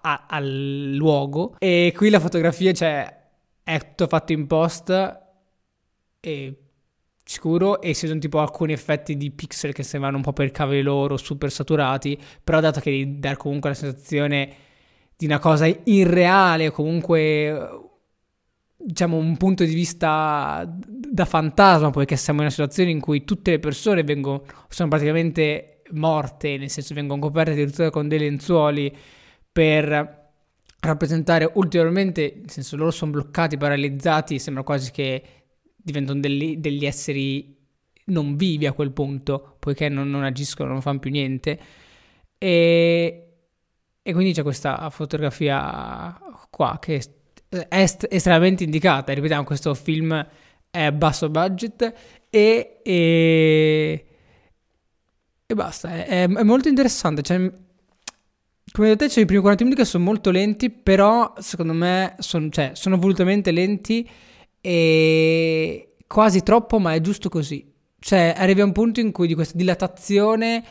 a, 0.00 0.26
al 0.28 0.92
luogo. 0.92 1.54
E 1.58 1.92
qui 1.96 2.10
la 2.10 2.20
fotografia, 2.20 2.72
cioè, 2.72 3.16
è 3.62 3.78
tutto 3.78 4.06
fatto 4.06 4.32
in 4.32 4.46
post 4.46 5.20
e 6.20 6.56
sicuro 7.24 7.80
e 7.82 7.94
ci 7.94 8.06
sono 8.06 8.18
tipo 8.18 8.38
alcuni 8.38 8.72
effetti 8.72 9.16
di 9.16 9.30
pixel 9.30 9.72
che 9.72 9.82
sembrano 9.82 10.16
un 10.16 10.22
po' 10.22 10.32
per 10.32 10.50
cavi 10.50 10.80
loro 10.80 11.16
super 11.16 11.50
saturati, 11.50 12.18
però 12.42 12.60
dato 12.60 12.80
che 12.80 13.18
devi 13.18 13.36
comunque 13.36 13.70
la 13.70 13.74
sensazione 13.74 14.54
di 15.14 15.26
una 15.26 15.38
cosa 15.38 15.66
irreale 15.66 16.68
o 16.68 16.70
comunque 16.70 17.88
diciamo 18.76 19.16
un 19.16 19.36
punto 19.36 19.64
di 19.64 19.74
vista 19.74 20.64
da 20.66 21.24
fantasma, 21.24 21.90
poiché 21.90 22.16
siamo 22.16 22.38
in 22.38 22.46
una 22.46 22.54
situazione 22.54 22.90
in 22.90 23.00
cui 23.00 23.24
tutte 23.24 23.50
le 23.50 23.58
persone 23.58 24.04
vengono 24.04 24.44
sono 24.68 24.88
praticamente 24.88 25.82
morte, 25.90 26.56
nel 26.56 26.70
senso 26.70 26.94
vengono 26.94 27.20
coperte 27.20 27.50
addirittura 27.52 27.90
con 27.90 28.08
dei 28.08 28.20
lenzuoli 28.20 28.96
per 29.58 30.30
rappresentare 30.78 31.50
ulteriormente, 31.54 32.34
nel 32.36 32.48
senso 32.48 32.76
loro 32.76 32.92
sono 32.92 33.10
bloccati, 33.10 33.56
paralizzati, 33.56 34.38
sembra 34.38 34.62
quasi 34.62 34.92
che 34.92 35.22
diventano 35.74 36.20
degli, 36.20 36.58
degli 36.58 36.86
esseri 36.86 37.56
non 38.04 38.36
vivi 38.36 38.66
a 38.66 38.72
quel 38.72 38.92
punto, 38.92 39.56
poiché 39.58 39.88
non, 39.88 40.08
non 40.10 40.22
agiscono, 40.22 40.70
non 40.70 40.80
fanno 40.80 41.00
più 41.00 41.10
niente. 41.10 41.58
E, 42.38 43.32
e, 44.00 44.12
quindi 44.12 44.32
c'è 44.32 44.44
questa 44.44 44.88
fotografia 44.90 46.16
qua 46.50 46.78
che 46.80 47.02
è 47.48 47.66
est- 47.68 48.06
estremamente 48.08 48.62
indicata. 48.62 49.12
Ripetiamo, 49.12 49.42
questo 49.42 49.74
film 49.74 50.24
è 50.70 50.82
a 50.84 50.92
basso 50.92 51.30
budget 51.30 51.94
e, 52.30 52.80
e 52.84 54.04
e 55.50 55.54
basta, 55.54 56.04
è, 56.04 56.28
è 56.28 56.42
molto 56.44 56.68
interessante. 56.68 57.22
Cioè, 57.22 57.50
come 58.78 58.94
detto, 58.94 59.08
c'è 59.08 59.22
i 59.22 59.24
primi 59.24 59.40
40 59.40 59.64
minuti 59.64 59.82
che 59.82 59.88
sono 59.88 60.04
molto 60.04 60.30
lenti, 60.30 60.70
però 60.70 61.32
secondo 61.38 61.72
me 61.72 62.14
son, 62.18 62.48
cioè, 62.52 62.70
sono 62.74 62.96
volutamente 62.96 63.50
lenti 63.50 64.08
e 64.60 65.96
quasi 66.06 66.44
troppo, 66.44 66.78
ma 66.78 66.94
è 66.94 67.00
giusto 67.00 67.28
così. 67.28 67.68
Cioè, 67.98 68.34
arrivi 68.36 68.60
a 68.60 68.64
un 68.64 68.70
punto 68.70 69.00
in 69.00 69.10
cui 69.10 69.26
di 69.26 69.34
questa 69.34 69.56
dilatazione 69.56 70.62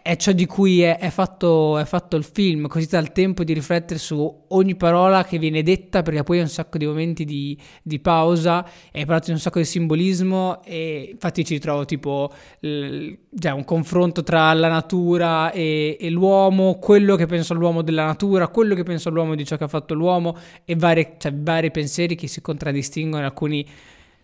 è 0.00 0.16
ciò 0.16 0.32
di 0.32 0.46
cui 0.46 0.80
è, 0.82 0.98
è, 0.98 1.10
fatto, 1.10 1.76
è, 1.76 1.84
fatto, 1.84 2.16
il 2.16 2.24
film, 2.24 2.68
così 2.68 2.86
dà 2.86 2.98
il 2.98 3.12
tempo 3.12 3.44
di 3.44 3.52
riflettere 3.52 3.98
su 3.98 4.44
ogni 4.48 4.76
parola 4.76 5.24
che 5.24 5.38
viene 5.38 5.62
detta, 5.62 6.02
perché 6.02 6.22
poi 6.22 6.36
hai 6.36 6.42
un 6.44 6.48
sacco 6.48 6.78
di 6.78 6.86
momenti 6.86 7.24
di, 7.24 7.58
di 7.82 7.98
pausa, 7.98 8.64
hai 8.92 9.04
parlato 9.04 9.26
di 9.26 9.32
un 9.32 9.38
sacco 9.38 9.58
di 9.58 9.64
simbolismo, 9.64 10.62
e 10.64 11.10
infatti 11.12 11.44
ci 11.44 11.54
ritrovo 11.54 11.84
tipo 11.84 12.32
l, 12.60 13.12
cioè 13.38 13.52
un 13.52 13.64
confronto 13.64 14.22
tra 14.22 14.52
la 14.54 14.68
natura 14.68 15.50
e, 15.50 15.96
e, 16.00 16.10
l'uomo, 16.10 16.78
quello 16.78 17.16
che 17.16 17.26
pensa 17.26 17.52
l'uomo 17.52 17.82
della 17.82 18.06
natura, 18.06 18.48
quello 18.48 18.74
che 18.74 18.84
pensa 18.84 19.10
l'uomo 19.10 19.34
di 19.34 19.44
ciò 19.44 19.56
che 19.56 19.64
ha 19.64 19.68
fatto 19.68 19.94
l'uomo, 19.94 20.36
e 20.64 20.76
vari, 20.76 21.14
cioè, 21.18 21.34
vari 21.34 21.70
pensieri 21.70 22.14
che 22.14 22.28
si 22.28 22.40
contraddistinguono, 22.40 23.24
alcuni 23.24 23.66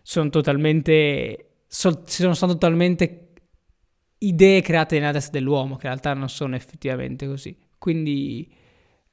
sono 0.03 0.31
totalmente, 0.31 1.49
so, 1.67 2.03
sono 2.07 2.35
totalmente 2.35 3.28
idee 4.19 4.61
create 4.63 4.99
nella 4.99 5.13
testa 5.13 5.33
dell'uomo, 5.33 5.77
che 5.77 5.87
in 5.87 5.93
realtà 5.93 6.15
non 6.15 6.29
sono 6.29 6.57
effettivamente 6.57 7.27
così. 7.27 7.57
Quindi 7.79 8.49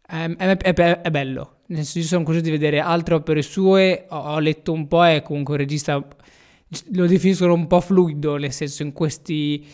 è, 0.01 0.25
è, 0.25 0.57
è, 0.57 0.73
è 0.73 1.11
bello. 1.11 1.61
Nel 1.67 1.83
senso, 1.83 1.99
io 1.99 2.05
sono 2.05 2.23
curioso 2.23 2.45
di 2.45 2.51
vedere 2.51 2.79
altre 2.79 3.15
opere 3.15 3.41
sue. 3.41 4.05
Ho, 4.09 4.17
ho 4.17 4.39
letto 4.39 4.71
un 4.71 4.87
po' 4.87 5.03
e 5.03 5.21
comunque 5.21 5.55
il 5.55 5.61
regista 5.61 6.05
lo 6.93 7.05
definiscono 7.05 7.53
un 7.53 7.67
po' 7.67 7.81
fluido, 7.81 8.37
nel 8.37 8.51
senso 8.51 8.83
in 8.83 8.93
questi... 8.93 9.65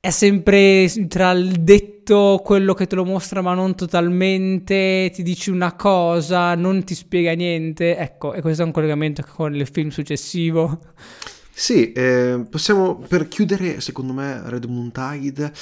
È 0.00 0.10
sempre 0.10 0.88
tra 1.08 1.32
il 1.32 1.64
detto, 1.64 2.40
quello 2.42 2.72
che 2.72 2.86
te 2.86 2.94
lo 2.94 3.04
mostra 3.04 3.42
ma 3.42 3.52
non 3.52 3.74
totalmente, 3.74 5.10
ti 5.12 5.24
dici 5.24 5.50
una 5.50 5.74
cosa, 5.74 6.54
non 6.54 6.84
ti 6.84 6.94
spiega 6.94 7.32
niente. 7.32 7.96
Ecco, 7.96 8.32
e 8.32 8.40
questo 8.40 8.62
è 8.62 8.64
un 8.64 8.70
collegamento 8.70 9.24
con 9.28 9.54
il 9.54 9.66
film 9.66 9.88
successivo. 9.88 10.80
Sì, 11.60 11.90
eh, 11.90 12.46
possiamo, 12.48 12.98
per 12.98 13.26
chiudere, 13.26 13.80
secondo 13.80 14.12
me, 14.12 14.48
Red 14.48 14.64
Moon 14.66 14.92
Tide 14.92 15.52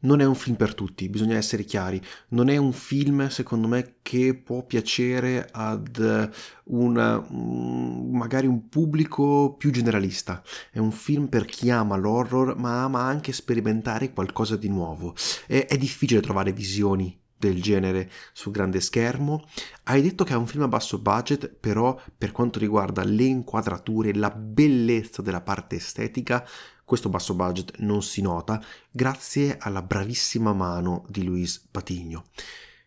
non 0.00 0.20
è 0.20 0.24
un 0.26 0.34
film 0.34 0.54
per 0.54 0.74
tutti, 0.74 1.08
bisogna 1.08 1.36
essere 1.36 1.64
chiari, 1.64 1.98
non 2.28 2.50
è 2.50 2.58
un 2.58 2.74
film, 2.74 3.28
secondo 3.28 3.66
me, 3.66 3.96
che 4.02 4.34
può 4.34 4.64
piacere 4.66 5.48
ad 5.50 6.30
una, 6.64 7.18
mm, 7.20 8.14
magari 8.14 8.46
un 8.46 8.68
pubblico 8.68 9.54
più 9.56 9.70
generalista. 9.70 10.42
È 10.70 10.78
un 10.78 10.92
film 10.92 11.26
per 11.28 11.46
chi 11.46 11.70
ama 11.70 11.96
l'horror, 11.96 12.54
ma 12.58 12.84
ama 12.84 13.00
anche 13.04 13.32
sperimentare 13.32 14.12
qualcosa 14.12 14.56
di 14.56 14.68
nuovo. 14.68 15.14
È, 15.46 15.64
è 15.66 15.78
difficile 15.78 16.20
trovare 16.20 16.52
visioni 16.52 17.18
del 17.36 17.62
genere 17.62 18.10
sul 18.32 18.52
grande 18.52 18.80
schermo. 18.80 19.44
Hai 19.84 20.02
detto 20.02 20.24
che 20.24 20.32
è 20.32 20.36
un 20.36 20.46
film 20.46 20.62
a 20.62 20.68
basso 20.68 20.98
budget, 20.98 21.48
però 21.48 21.98
per 22.16 22.32
quanto 22.32 22.58
riguarda 22.58 23.04
le 23.04 23.24
inquadrature, 23.24 24.14
la 24.14 24.30
bellezza 24.30 25.22
della 25.22 25.40
parte 25.40 25.76
estetica, 25.76 26.46
questo 26.84 27.08
basso 27.08 27.34
budget 27.34 27.78
non 27.78 28.02
si 28.02 28.22
nota 28.22 28.62
grazie 28.90 29.56
alla 29.58 29.82
bravissima 29.82 30.52
mano 30.52 31.04
di 31.08 31.24
Luis 31.24 31.66
Patigno. 31.70 32.26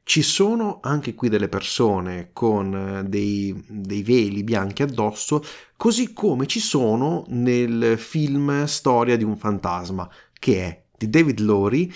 Ci 0.09 0.23
sono 0.23 0.79
anche 0.81 1.13
qui 1.13 1.29
delle 1.29 1.49
persone 1.49 2.29
con 2.33 2.73
eh, 2.73 3.03
dei, 3.03 3.63
dei, 3.67 4.01
veli 4.01 4.43
bianchi 4.43 4.81
addosso, 4.81 5.43
così 5.77 6.13
come 6.13 6.47
ci 6.47 6.59
sono 6.59 7.25
nel 7.27 7.95
film 7.99 8.65
Storia 8.65 9.17
di 9.17 9.23
un 9.23 9.37
fantasma, 9.37 10.09
che 10.33 10.63
è 10.63 10.83
di 10.97 11.09
David 11.11 11.39
Lowry. 11.41 11.93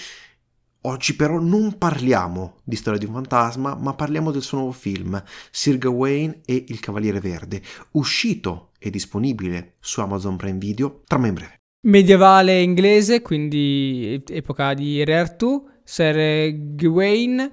Oggi 0.86 1.16
però 1.16 1.40
non 1.40 1.78
parliamo 1.78 2.58
di 2.62 2.76
Storia 2.76 3.00
di 3.00 3.06
un 3.06 3.14
fantasma, 3.14 3.74
ma 3.74 3.94
parliamo 3.94 4.32
del 4.32 4.42
suo 4.42 4.58
nuovo 4.58 4.74
film, 4.74 5.22
Sir 5.50 5.78
Gawain 5.78 6.42
e 6.46 6.66
il 6.68 6.82
Cavaliere 6.82 7.22
Verde, 7.22 7.62
uscito 7.92 8.72
e 8.80 8.90
disponibile 8.90 9.76
su 9.80 10.02
Amazon 10.02 10.36
Prime 10.36 10.58
Video 10.58 11.04
tra 11.08 11.18
me 11.18 11.30
in 11.30 11.34
breve. 11.36 11.62
Medievale 11.88 12.60
inglese, 12.60 13.22
quindi 13.22 14.22
epoca 14.28 14.74
di 14.74 15.06
Re 15.06 15.20
Artù, 15.20 15.70
Sir 15.86 16.52
Gawain 16.76 17.50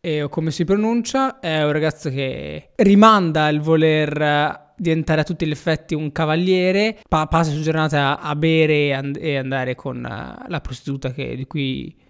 e, 0.00 0.22
o 0.22 0.30
come 0.30 0.50
si 0.50 0.64
pronuncia, 0.64 1.38
è 1.38 1.62
un 1.62 1.72
ragazzo 1.72 2.08
che 2.08 2.70
rimanda 2.76 3.48
il 3.48 3.60
voler 3.60 4.22
eh, 4.22 4.72
diventare 4.74 5.20
a 5.20 5.24
tutti 5.24 5.46
gli 5.46 5.50
effetti 5.50 5.94
un 5.94 6.12
cavaliere, 6.12 6.98
pa- 7.06 7.26
passa 7.26 7.50
su 7.50 7.60
giornata 7.60 8.18
a, 8.20 8.34
bere 8.36 8.74
e, 8.74 8.92
and- 8.92 9.18
e, 9.20 9.36
andare 9.36 9.74
con 9.74 9.96
uh, 9.98 10.48
la 10.48 10.60
prostituta 10.62 11.12
che, 11.12 11.36
di 11.36 11.46
cui 11.46 12.08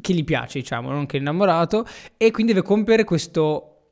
che 0.00 0.12
gli 0.12 0.24
piace, 0.24 0.60
diciamo, 0.60 0.90
non 0.90 1.06
che 1.06 1.16
è 1.16 1.20
innamorato, 1.20 1.86
e 2.16 2.30
quindi 2.30 2.52
deve 2.52 2.66
compiere 2.66 3.04
questo, 3.04 3.90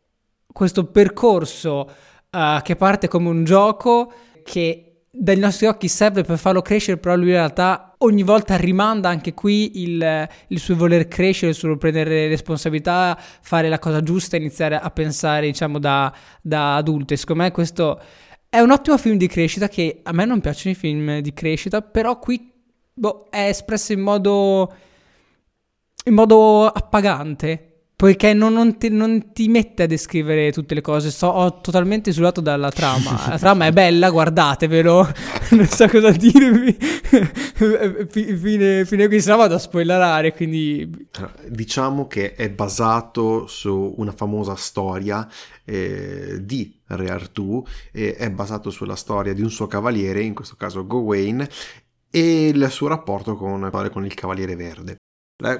questo 0.52 0.86
percorso 0.86 1.90
uh, 2.30 2.62
che 2.62 2.76
parte 2.76 3.08
come 3.08 3.28
un 3.28 3.44
gioco 3.44 4.12
che 4.42 4.84
dai 5.12 5.38
nostri 5.38 5.66
occhi 5.66 5.88
serve 5.88 6.22
per 6.22 6.38
farlo 6.38 6.62
crescere, 6.62 6.96
però 6.96 7.16
lui 7.16 7.26
in 7.26 7.32
realtà 7.32 7.94
ogni 7.98 8.22
volta 8.22 8.56
rimanda 8.56 9.08
anche 9.08 9.34
qui 9.34 9.82
il, 9.82 10.28
il 10.48 10.58
suo 10.58 10.76
voler 10.76 11.08
crescere, 11.08 11.50
il 11.50 11.56
suo 11.56 11.76
prendere 11.76 12.28
responsabilità, 12.28 13.18
fare 13.18 13.68
la 13.68 13.78
cosa 13.80 14.02
giusta, 14.02 14.36
iniziare 14.36 14.78
a 14.78 14.90
pensare, 14.90 15.46
diciamo, 15.46 15.78
da, 15.78 16.14
da 16.40 16.76
adulto. 16.76 17.12
E 17.12 17.16
secondo 17.16 17.42
me 17.42 17.50
questo 17.50 18.00
è 18.48 18.60
un 18.60 18.70
ottimo 18.70 18.96
film 18.98 19.16
di 19.16 19.26
crescita 19.26 19.68
che 19.68 20.00
a 20.02 20.12
me 20.12 20.24
non 20.24 20.40
piacciono 20.40 20.74
i 20.74 20.78
film 20.78 21.18
di 21.18 21.32
crescita, 21.32 21.82
però 21.82 22.18
qui 22.18 22.52
boh, 22.94 23.26
è 23.30 23.48
espresso 23.48 23.92
in 23.92 24.00
modo, 24.00 24.72
in 26.04 26.14
modo 26.14 26.66
appagante 26.66 27.70
poiché 28.00 28.32
non, 28.32 28.54
non, 28.54 28.78
ti, 28.78 28.88
non, 28.88 29.30
ti, 29.34 29.48
mette 29.48 29.82
a 29.82 29.86
descrivere 29.86 30.52
tutte 30.52 30.74
le 30.74 30.80
cose, 30.80 31.10
so, 31.10 31.26
ho 31.26 31.60
totalmente 31.60 32.08
isolato 32.08 32.40
dalla 32.40 32.70
trama. 32.70 33.26
La 33.28 33.36
trama 33.36 33.66
è 33.66 33.72
bella, 33.72 34.08
guardatevelo, 34.08 35.06
non 35.52 35.66
so 35.66 35.86
cosa 35.86 36.10
dirvi. 36.10 36.74
fine, 38.08 38.86
fine 38.86 39.06
qui, 39.06 39.20
se 39.20 39.30
no 39.30 39.36
vado 39.36 39.56
a 39.56 39.58
spoilerare, 39.58 40.32
quindi... 40.32 40.90
Diciamo 41.46 42.06
che 42.06 42.32
è 42.32 42.48
basato 42.48 43.46
su 43.46 43.92
una 43.98 44.12
famosa 44.12 44.54
storia 44.54 45.28
eh, 45.66 46.38
di 46.40 46.80
Re 46.86 47.10
Artù, 47.10 47.62
eh, 47.92 48.14
è 48.14 48.30
basato 48.30 48.70
sulla 48.70 48.96
storia 48.96 49.34
di 49.34 49.42
un 49.42 49.50
suo 49.50 49.66
cavaliere, 49.66 50.22
in 50.22 50.32
questo 50.32 50.56
caso 50.56 50.86
Gawain, 50.86 51.46
e 52.10 52.48
il 52.48 52.66
suo 52.70 52.88
rapporto 52.88 53.36
con, 53.36 53.68
con 53.92 54.06
il 54.06 54.14
Cavaliere 54.14 54.56
Verde. 54.56 54.96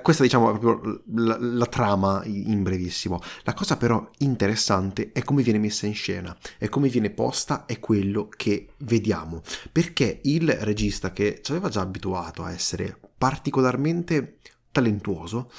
Questa 0.02 0.22
diciamo 0.22 0.54
è 0.54 0.58
proprio 0.58 1.02
la, 1.14 1.38
la, 1.38 1.66
trama 1.66 2.22
in 2.24 2.62
brevissimo. 2.62 3.18
La 3.44 3.54
cosa 3.54 3.78
però 3.78 4.10
interessante 4.18 5.12
è 5.12 5.22
come 5.22 5.42
viene 5.42 5.58
messa 5.58 5.86
in 5.86 5.94
scena, 5.94 6.36
è 6.58 6.68
come 6.68 6.88
viene 6.88 7.10
posta, 7.10 7.64
è 7.64 7.80
quello 7.80 8.28
che 8.28 8.74
vediamo. 8.78 9.42
Perché 9.72 10.20
il 10.24 10.52
regista 10.52 11.12
che 11.12 11.40
ci 11.42 11.52
aveva 11.52 11.70
già 11.70 11.80
abituato 11.80 12.42
a 12.42 12.52
essere 12.52 12.98
particolarmente 13.16 14.38
talentuoso, 14.70 15.50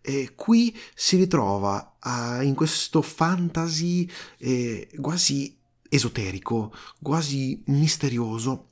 eh, 0.00 0.32
qui 0.34 0.76
si 0.94 1.16
ritrova 1.16 1.96
uh, 2.02 2.42
in 2.42 2.54
questo 2.54 3.02
fantasy 3.02 4.08
eh, 4.38 4.88
quasi 5.00 5.56
esoterico, 5.88 6.72
quasi 7.00 7.62
misterioso, 7.66 8.70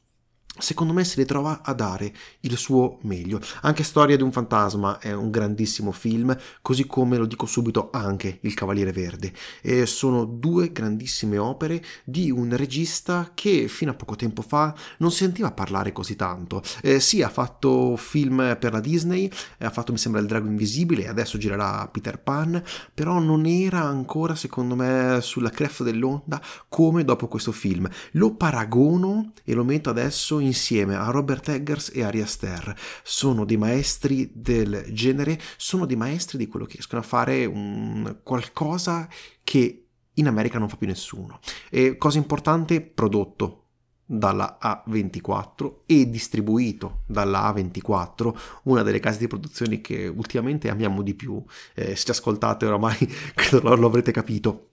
secondo 0.59 0.92
me 0.92 1.05
si 1.05 1.16
ritrova 1.16 1.62
a 1.62 1.73
dare 1.75 2.12
il 2.40 2.57
suo 2.57 2.99
meglio. 3.03 3.40
Anche 3.62 3.83
Storia 3.83 4.16
di 4.16 4.23
un 4.23 4.33
fantasma 4.33 4.99
è 4.99 5.12
un 5.12 5.31
grandissimo 5.31 5.92
film, 5.92 6.37
così 6.62 6.87
come 6.87 7.16
lo 7.16 7.27
dico 7.27 7.47
subito 7.47 7.90
anche 7.92 8.38
Il 8.42 8.55
Cavaliere 8.55 8.92
Verde. 8.92 9.33
E 9.61 9.87
sono 9.87 10.25
due 10.25 10.73
grandissime 10.73 11.38
opere 11.38 11.83
di 12.05 12.31
un 12.31 12.55
regista 12.57 13.31
che 13.35 13.69
fino 13.69 13.90
a 13.90 13.95
poco 13.95 14.16
tempo 14.16 14.42
fa 14.42 14.75
non 14.99 15.11
sentiva 15.11 15.53
parlare 15.53 15.92
così 15.92 16.16
tanto. 16.16 16.62
Eh, 16.83 17.01
sì, 17.01 17.23
ha 17.23 17.29
fatto 17.29 17.97
film 17.97 18.57
per 18.59 18.73
la 18.73 18.81
Disney, 18.81 19.31
ha 19.59 19.71
fatto 19.71 19.92
mi 19.92 19.99
sembra 19.99 20.21
Il 20.21 20.27
Drago 20.27 20.47
Invisibile, 20.47 21.09
adesso 21.09 21.38
girerà 21.38 21.87
Peter 21.88 22.19
Pan, 22.19 22.62
però 22.92 23.19
non 23.19 23.47
era 23.47 23.83
ancora 23.83 24.35
secondo 24.35 24.75
me 24.75 25.19
sulla 25.21 25.51
cresta 25.51 25.85
dell'onda 25.85 26.40
come 26.69 27.05
dopo 27.05 27.29
questo 27.29 27.53
film. 27.53 27.88
Lo 28.12 28.35
paragono 28.35 29.33
e 29.45 29.55
lo 29.55 29.64
metto 29.64 29.90
adesso 29.90 30.38
in 30.38 30.45
insieme 30.46 30.96
a 30.96 31.11
Robert 31.11 31.48
Eggers 31.48 31.90
e 31.94 32.02
Ari 32.02 32.20
Aster. 32.20 32.74
Sono 33.02 33.44
dei 33.44 33.56
maestri 33.56 34.30
del 34.35 34.87
genere, 34.92 35.40
sono 35.56 35.87
dei 35.87 35.96
maestri 35.96 36.38
di 36.38 36.46
quello 36.46 36.66
che 36.66 36.74
riescono 36.74 37.00
a 37.02 37.04
fare 37.04 37.44
un 37.44 38.18
qualcosa 38.22 39.09
che 39.44 39.87
in 40.14 40.26
America 40.26 40.59
non 40.59 40.68
fa 40.68 40.76
più 40.76 40.87
nessuno. 40.87 41.40
E 41.70 41.96
cosa 41.96 42.18
importante, 42.18 42.80
prodotto 42.80 43.62
dalla 44.06 44.59
A24 44.62 45.80
e 45.85 46.09
distribuito 46.09 47.02
dalla 47.06 47.52
A24, 47.52 48.35
una 48.64 48.82
delle 48.82 49.00
case 49.00 49.18
di 49.18 49.26
produzione 49.26 49.80
che 49.80 50.06
ultimamente 50.06 50.70
amiamo 50.70 51.02
di 51.02 51.14
più. 51.14 51.42
Eh, 51.74 51.96
se 51.96 52.04
ci 52.04 52.11
ascoltate 52.11 52.66
oramai 52.66 52.96
credo 53.35 53.74
lo 53.74 53.87
avrete 53.87 54.12
capito. 54.12 54.70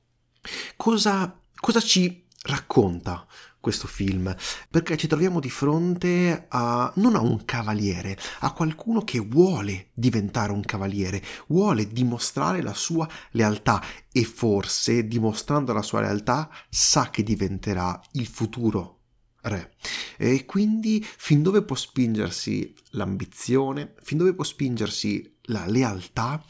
Cosa, 0.76 1.40
cosa 1.56 1.80
ci 1.80 2.26
racconta 2.44 3.26
questo 3.64 3.88
film, 3.88 4.36
perché 4.70 4.98
ci 4.98 5.08
troviamo 5.08 5.40
di 5.40 5.50
fronte 5.50 6.48
a 6.50 6.92
non 6.98 7.16
a 7.16 7.22
un 7.22 7.46
cavaliere, 7.46 8.18
a 8.42 8.52
qualcuno 8.52 9.06
che 9.06 9.20
vuole 9.20 9.92
diventare 9.94 10.52
un 10.52 10.60
cavaliere, 10.60 11.24
vuole 11.48 11.88
dimostrare 11.88 12.62
la 12.62 12.74
sua 12.74 13.08
lealtà 13.32 13.82
e 14.12 14.26
forse 14.26 15.08
dimostrando 15.08 15.72
la 15.72 15.82
sua 15.82 16.02
lealtà 16.02 16.50
sa 16.70 17.10
che 17.10 17.24
diventerà 17.24 18.02
il 18.12 18.28
futuro 18.28 19.00
re. 19.44 19.76
E 20.18 20.44
quindi 20.44 21.02
fin 21.02 21.42
dove 21.42 21.64
può 21.64 21.78
spingersi 21.78 22.76
l'ambizione, 22.90 23.94
fin 24.02 24.18
dove 24.18 24.34
può 24.34 24.44
spingersi 24.44 25.38
la 25.44 25.66
lealtà? 25.68 26.44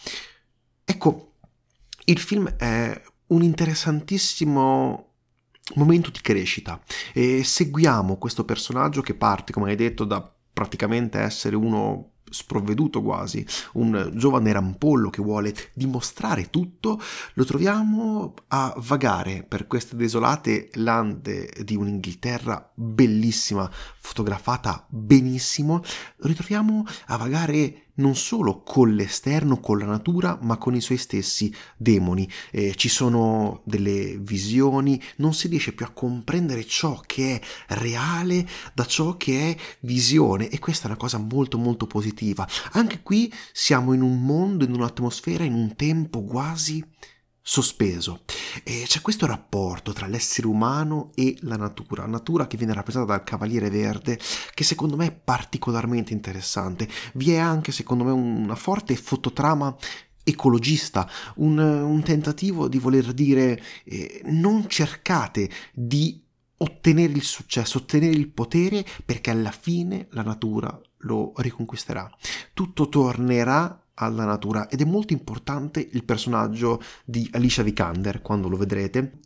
Ecco, 0.83 1.35
il 2.05 2.17
film 2.17 2.47
è 2.55 2.99
un 3.27 3.43
interessantissimo 3.43 5.12
momento 5.75 6.09
di 6.09 6.19
crescita. 6.21 6.81
E 7.13 7.43
seguiamo 7.43 8.17
questo 8.17 8.45
personaggio 8.45 9.01
che 9.01 9.15
parte, 9.15 9.53
come 9.53 9.69
hai 9.69 9.75
detto, 9.75 10.03
da 10.03 10.29
praticamente 10.53 11.19
essere 11.19 11.55
uno 11.55 12.09
sprovveduto 12.33 13.01
quasi, 13.01 13.45
un 13.73 14.11
giovane 14.15 14.51
rampollo 14.51 15.09
che 15.09 15.21
vuole 15.21 15.53
dimostrare 15.73 16.49
tutto, 16.49 16.99
lo 17.33 17.45
troviamo 17.45 18.33
a 18.47 18.73
vagare 18.77 19.45
per 19.47 19.67
queste 19.67 19.95
desolate 19.95 20.69
lande 20.73 21.51
di 21.63 21.75
un'Inghilterra 21.75 22.71
bellissima, 22.73 23.69
fotografata 23.71 24.85
benissimo, 24.89 25.81
lo 26.17 26.27
ritroviamo 26.27 26.83
a 27.07 27.17
vagare 27.17 27.82
non 27.95 28.15
solo 28.15 28.61
con 28.63 28.93
l'esterno, 28.93 29.59
con 29.59 29.77
la 29.77 29.85
natura, 29.85 30.37
ma 30.41 30.57
con 30.57 30.75
i 30.75 30.81
suoi 30.81 30.97
stessi 30.97 31.53
demoni. 31.77 32.29
Eh, 32.51 32.73
ci 32.75 32.89
sono 32.89 33.61
delle 33.65 34.17
visioni, 34.19 35.01
non 35.17 35.33
si 35.33 35.47
riesce 35.47 35.73
più 35.73 35.85
a 35.85 35.91
comprendere 35.91 36.65
ciò 36.65 37.01
che 37.05 37.39
è 37.67 37.75
reale 37.75 38.47
da 38.73 38.85
ciò 38.85 39.17
che 39.17 39.51
è 39.51 39.57
visione 39.81 40.49
e 40.49 40.59
questa 40.59 40.85
è 40.85 40.87
una 40.87 40.97
cosa 40.97 41.17
molto 41.17 41.57
molto 41.57 41.87
positiva. 41.87 42.47
Anche 42.71 43.01
qui 43.01 43.31
siamo 43.51 43.93
in 43.93 44.01
un 44.01 44.23
mondo, 44.23 44.65
in 44.65 44.73
un'atmosfera, 44.73 45.43
in 45.43 45.53
un 45.53 45.75
tempo 45.75 46.23
quasi 46.23 46.83
sospeso. 47.45 48.21
E 48.63 48.85
c'è 48.87 49.01
questo 49.01 49.25
rapporto 49.25 49.91
tra 49.91 50.07
l'essere 50.07 50.47
umano 50.47 51.11
e 51.13 51.35
la 51.41 51.57
natura, 51.57 52.05
natura 52.05 52.47
che 52.47 52.55
viene 52.57 52.73
rappresentata 52.73 53.17
dal 53.17 53.25
Cavaliere 53.25 53.69
Verde, 53.69 54.17
che 54.53 54.63
secondo 54.63 54.95
me 54.95 55.07
è 55.07 55.11
particolarmente 55.11 56.13
interessante. 56.13 56.87
Vi 57.15 57.33
è 57.33 57.37
anche, 57.37 57.73
secondo 57.73 58.05
me, 58.05 58.11
una 58.11 58.55
forte 58.55 58.95
fototrama 58.95 59.75
ecologista, 60.23 61.07
un, 61.35 61.59
un 61.59 62.01
tentativo 62.01 62.69
di 62.69 62.79
voler 62.79 63.11
dire 63.11 63.61
eh, 63.83 64.21
non 64.27 64.69
cercate 64.69 65.49
di 65.73 66.21
ottenere 66.55 67.11
il 67.11 67.23
successo, 67.23 67.79
ottenere 67.79 68.15
il 68.15 68.29
potere, 68.29 68.85
perché 69.03 69.31
alla 69.31 69.51
fine 69.51 70.07
la 70.11 70.21
natura 70.21 70.79
lo 70.99 71.33
riconquisterà. 71.35 72.09
Tutto 72.53 72.87
tornerà 72.87 73.82
alla 73.95 74.25
natura 74.25 74.67
ed 74.69 74.81
è 74.81 74.85
molto 74.85 75.13
importante 75.13 75.87
il 75.91 76.03
personaggio 76.03 76.81
di 77.05 77.27
Alicia 77.33 77.63
Vikander 77.63 78.21
quando 78.21 78.49
lo 78.49 78.57
vedrete 78.57 79.19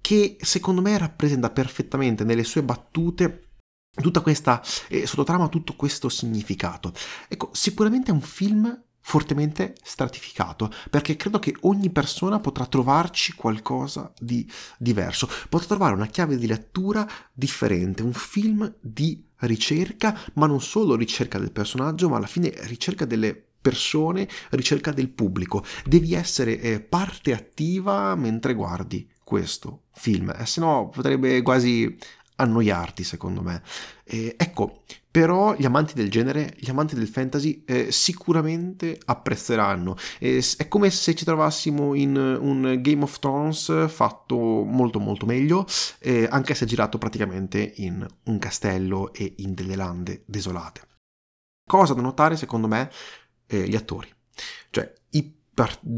che 0.00 0.36
secondo 0.40 0.82
me 0.82 0.98
rappresenta 0.98 1.50
perfettamente 1.50 2.24
nelle 2.24 2.44
sue 2.44 2.62
battute 2.62 3.52
tutta 4.00 4.20
questa 4.20 4.62
eh, 4.88 5.06
sottotrama, 5.06 5.48
tutto 5.48 5.76
questo 5.76 6.08
significato. 6.08 6.92
Ecco, 7.28 7.50
sicuramente 7.52 8.10
è 8.10 8.14
un 8.14 8.20
film 8.20 8.82
fortemente 9.04 9.74
stratificato 9.82 10.70
perché 10.88 11.16
credo 11.16 11.40
che 11.40 11.56
ogni 11.62 11.90
persona 11.90 12.38
potrà 12.38 12.66
trovarci 12.66 13.32
qualcosa 13.34 14.12
di 14.20 14.48
diverso 14.78 15.28
potrà 15.48 15.66
trovare 15.66 15.94
una 15.94 16.06
chiave 16.06 16.36
di 16.36 16.46
lettura 16.46 17.04
differente 17.32 18.04
un 18.04 18.12
film 18.12 18.72
di 18.80 19.26
ricerca 19.38 20.16
ma 20.34 20.46
non 20.46 20.60
solo 20.60 20.94
ricerca 20.94 21.40
del 21.40 21.50
personaggio 21.50 22.08
ma 22.08 22.18
alla 22.18 22.28
fine 22.28 22.54
ricerca 22.60 23.04
delle 23.04 23.51
persone 23.62 24.28
ricerca 24.50 24.90
del 24.90 25.08
pubblico 25.08 25.64
devi 25.86 26.14
essere 26.14 26.60
eh, 26.60 26.80
parte 26.80 27.32
attiva 27.32 28.14
mentre 28.16 28.54
guardi 28.54 29.08
questo 29.24 29.84
film 29.94 30.34
eh, 30.36 30.44
se 30.44 30.60
no 30.60 30.90
potrebbe 30.90 31.40
quasi 31.42 31.96
annoiarti 32.36 33.04
secondo 33.04 33.42
me. 33.42 33.62
Eh, 34.04 34.34
ecco, 34.36 34.82
però 35.10 35.54
gli 35.54 35.64
amanti 35.64 35.94
del 35.94 36.10
genere, 36.10 36.54
gli 36.58 36.70
amanti 36.70 36.94
del 36.94 37.08
fantasy 37.08 37.62
eh, 37.66 37.92
sicuramente 37.92 38.98
apprezzeranno. 39.04 39.96
Eh, 40.18 40.44
è 40.56 40.68
come 40.68 40.90
se 40.90 41.14
ci 41.14 41.24
trovassimo 41.24 41.94
in 41.94 42.16
un 42.16 42.78
Game 42.80 43.02
of 43.02 43.18
Thrones 43.18 43.88
fatto 43.88 44.36
molto 44.36 44.98
molto 44.98 45.26
meglio, 45.26 45.66
eh, 45.98 46.26
anche 46.30 46.54
se 46.54 46.66
girato 46.66 46.98
praticamente 46.98 47.74
in 47.76 48.06
un 48.24 48.38
castello 48.38 49.12
e 49.12 49.34
in 49.38 49.54
delle 49.54 49.76
lande 49.76 50.22
desolate. 50.26 50.88
Cosa 51.64 51.94
da 51.94 52.02
notare 52.02 52.36
secondo 52.36 52.66
me? 52.66 52.90
Eh, 53.52 53.68
gli 53.68 53.76
attori. 53.76 54.08
Cioè, 54.70 54.90
i 55.10 55.40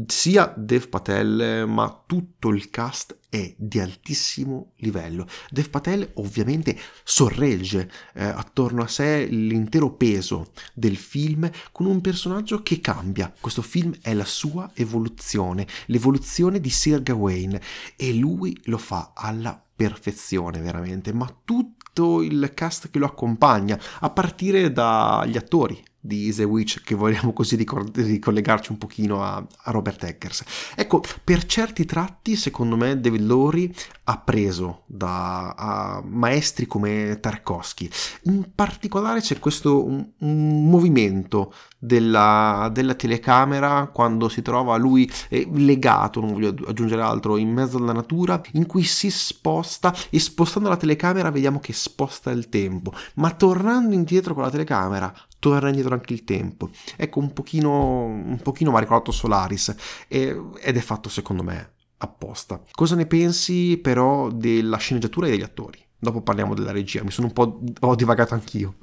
sia 0.07 0.53
Dev 0.57 0.89
Patel 0.89 1.65
ma 1.65 2.03
tutto 2.05 2.49
il 2.49 2.69
cast 2.69 3.17
è 3.29 3.55
di 3.57 3.79
altissimo 3.79 4.73
livello. 4.79 5.25
Dev 5.49 5.69
Patel 5.69 6.11
ovviamente 6.15 6.77
sorregge 7.05 7.89
eh, 8.13 8.25
attorno 8.25 8.83
a 8.83 8.87
sé 8.87 9.25
l'intero 9.25 9.93
peso 9.93 10.51
del 10.73 10.97
film 10.97 11.49
con 11.71 11.85
un 11.85 12.01
personaggio 12.01 12.61
che 12.61 12.81
cambia. 12.81 13.33
Questo 13.39 13.61
film 13.61 13.95
è 14.01 14.13
la 14.13 14.25
sua 14.25 14.71
evoluzione, 14.73 15.65
l'evoluzione 15.85 16.59
di 16.59 16.69
Sir 16.69 17.01
Gawain 17.01 17.57
e 17.95 18.13
lui 18.13 18.59
lo 18.65 18.77
fa 18.77 19.13
alla 19.15 19.63
perfezione 19.75 20.59
veramente, 20.59 21.13
ma 21.13 21.33
tutto 21.45 22.21
il 22.21 22.51
cast 22.53 22.89
che 22.89 22.99
lo 22.99 23.05
accompagna, 23.05 23.79
a 23.99 24.09
partire 24.09 24.71
dagli 24.73 25.37
attori, 25.37 25.81
di 26.05 26.31
The 26.31 26.43
Witch 26.43 26.83
che 26.83 26.95
vogliamo 26.95 27.33
così 27.33 27.55
ricollegarci 27.55 28.71
un 28.71 28.77
pochino 28.77 29.23
a, 29.23 29.35
a, 29.35 29.71
Robert 29.71 30.03
Eggers. 30.03 30.43
Ecco, 30.75 31.01
per 31.23 31.45
certi 31.45 31.85
tratti 31.85 32.35
secondo 32.35 32.75
me 32.75 32.99
David 32.99 33.21
Lowry 33.21 33.73
ha 34.05 34.19
preso 34.19 34.83
da 34.85 36.01
maestri 36.05 36.67
come 36.67 37.17
Tarkovsky. 37.19 37.89
In 38.23 38.51
particolare 38.53 39.21
c'è 39.21 39.39
questo 39.39 39.83
un, 39.83 40.07
un 40.19 40.69
movimento 40.69 41.53
della, 41.79 42.69
della, 42.71 42.93
telecamera 42.95 43.89
quando 43.93 44.29
si 44.29 44.41
trova 44.41 44.75
lui 44.77 45.09
eh, 45.29 45.47
legato, 45.53 46.19
non 46.19 46.33
voglio 46.33 46.55
aggiungere 46.67 47.01
altro, 47.01 47.37
in 47.37 47.51
mezzo 47.51 47.77
alla 47.77 47.93
natura, 47.93 48.41
in 48.53 48.65
cui 48.65 48.83
si 48.83 49.09
sposta 49.09 49.93
e 50.09 50.19
spostando 50.19 50.69
la 50.69 50.77
telecamera 50.77 51.29
vediamo 51.29 51.59
che 51.59 51.73
sposta 51.73 52.31
il 52.31 52.49
tempo, 52.49 52.93
ma 53.15 53.31
tornando 53.31 53.93
indietro 53.93 54.33
con 54.33 54.43
la 54.43 54.49
telecamera 54.49 55.13
torna 55.39 55.69
indietro 55.69 55.93
anche 55.93 56.13
il 56.13 56.23
tempo. 56.23 56.69
Ecco, 56.95 57.19
un 57.19 57.33
pochino, 57.33 58.05
un 58.05 58.39
pochino 58.41 58.71
mi 58.71 58.77
ha 58.77 58.79
ricordato 58.79 59.11
Solaris 59.11 59.75
e, 60.07 60.41
ed 60.61 60.77
è 60.77 60.81
fatto 60.81 61.09
secondo 61.09 61.43
me 61.43 61.73
apposta. 61.97 62.61
Cosa 62.71 62.95
ne 62.95 63.05
pensi 63.05 63.77
però 63.77 64.29
della 64.29 64.77
sceneggiatura 64.77 65.27
e 65.27 65.31
degli 65.31 65.43
attori? 65.43 65.79
Dopo 65.97 66.21
parliamo 66.21 66.53
della 66.53 66.71
regia, 66.71 67.03
mi 67.03 67.11
sono 67.11 67.27
un 67.27 67.33
po' 67.33 67.61
ho 67.79 67.95
divagato 67.95 68.33
anch'io. 68.33 68.75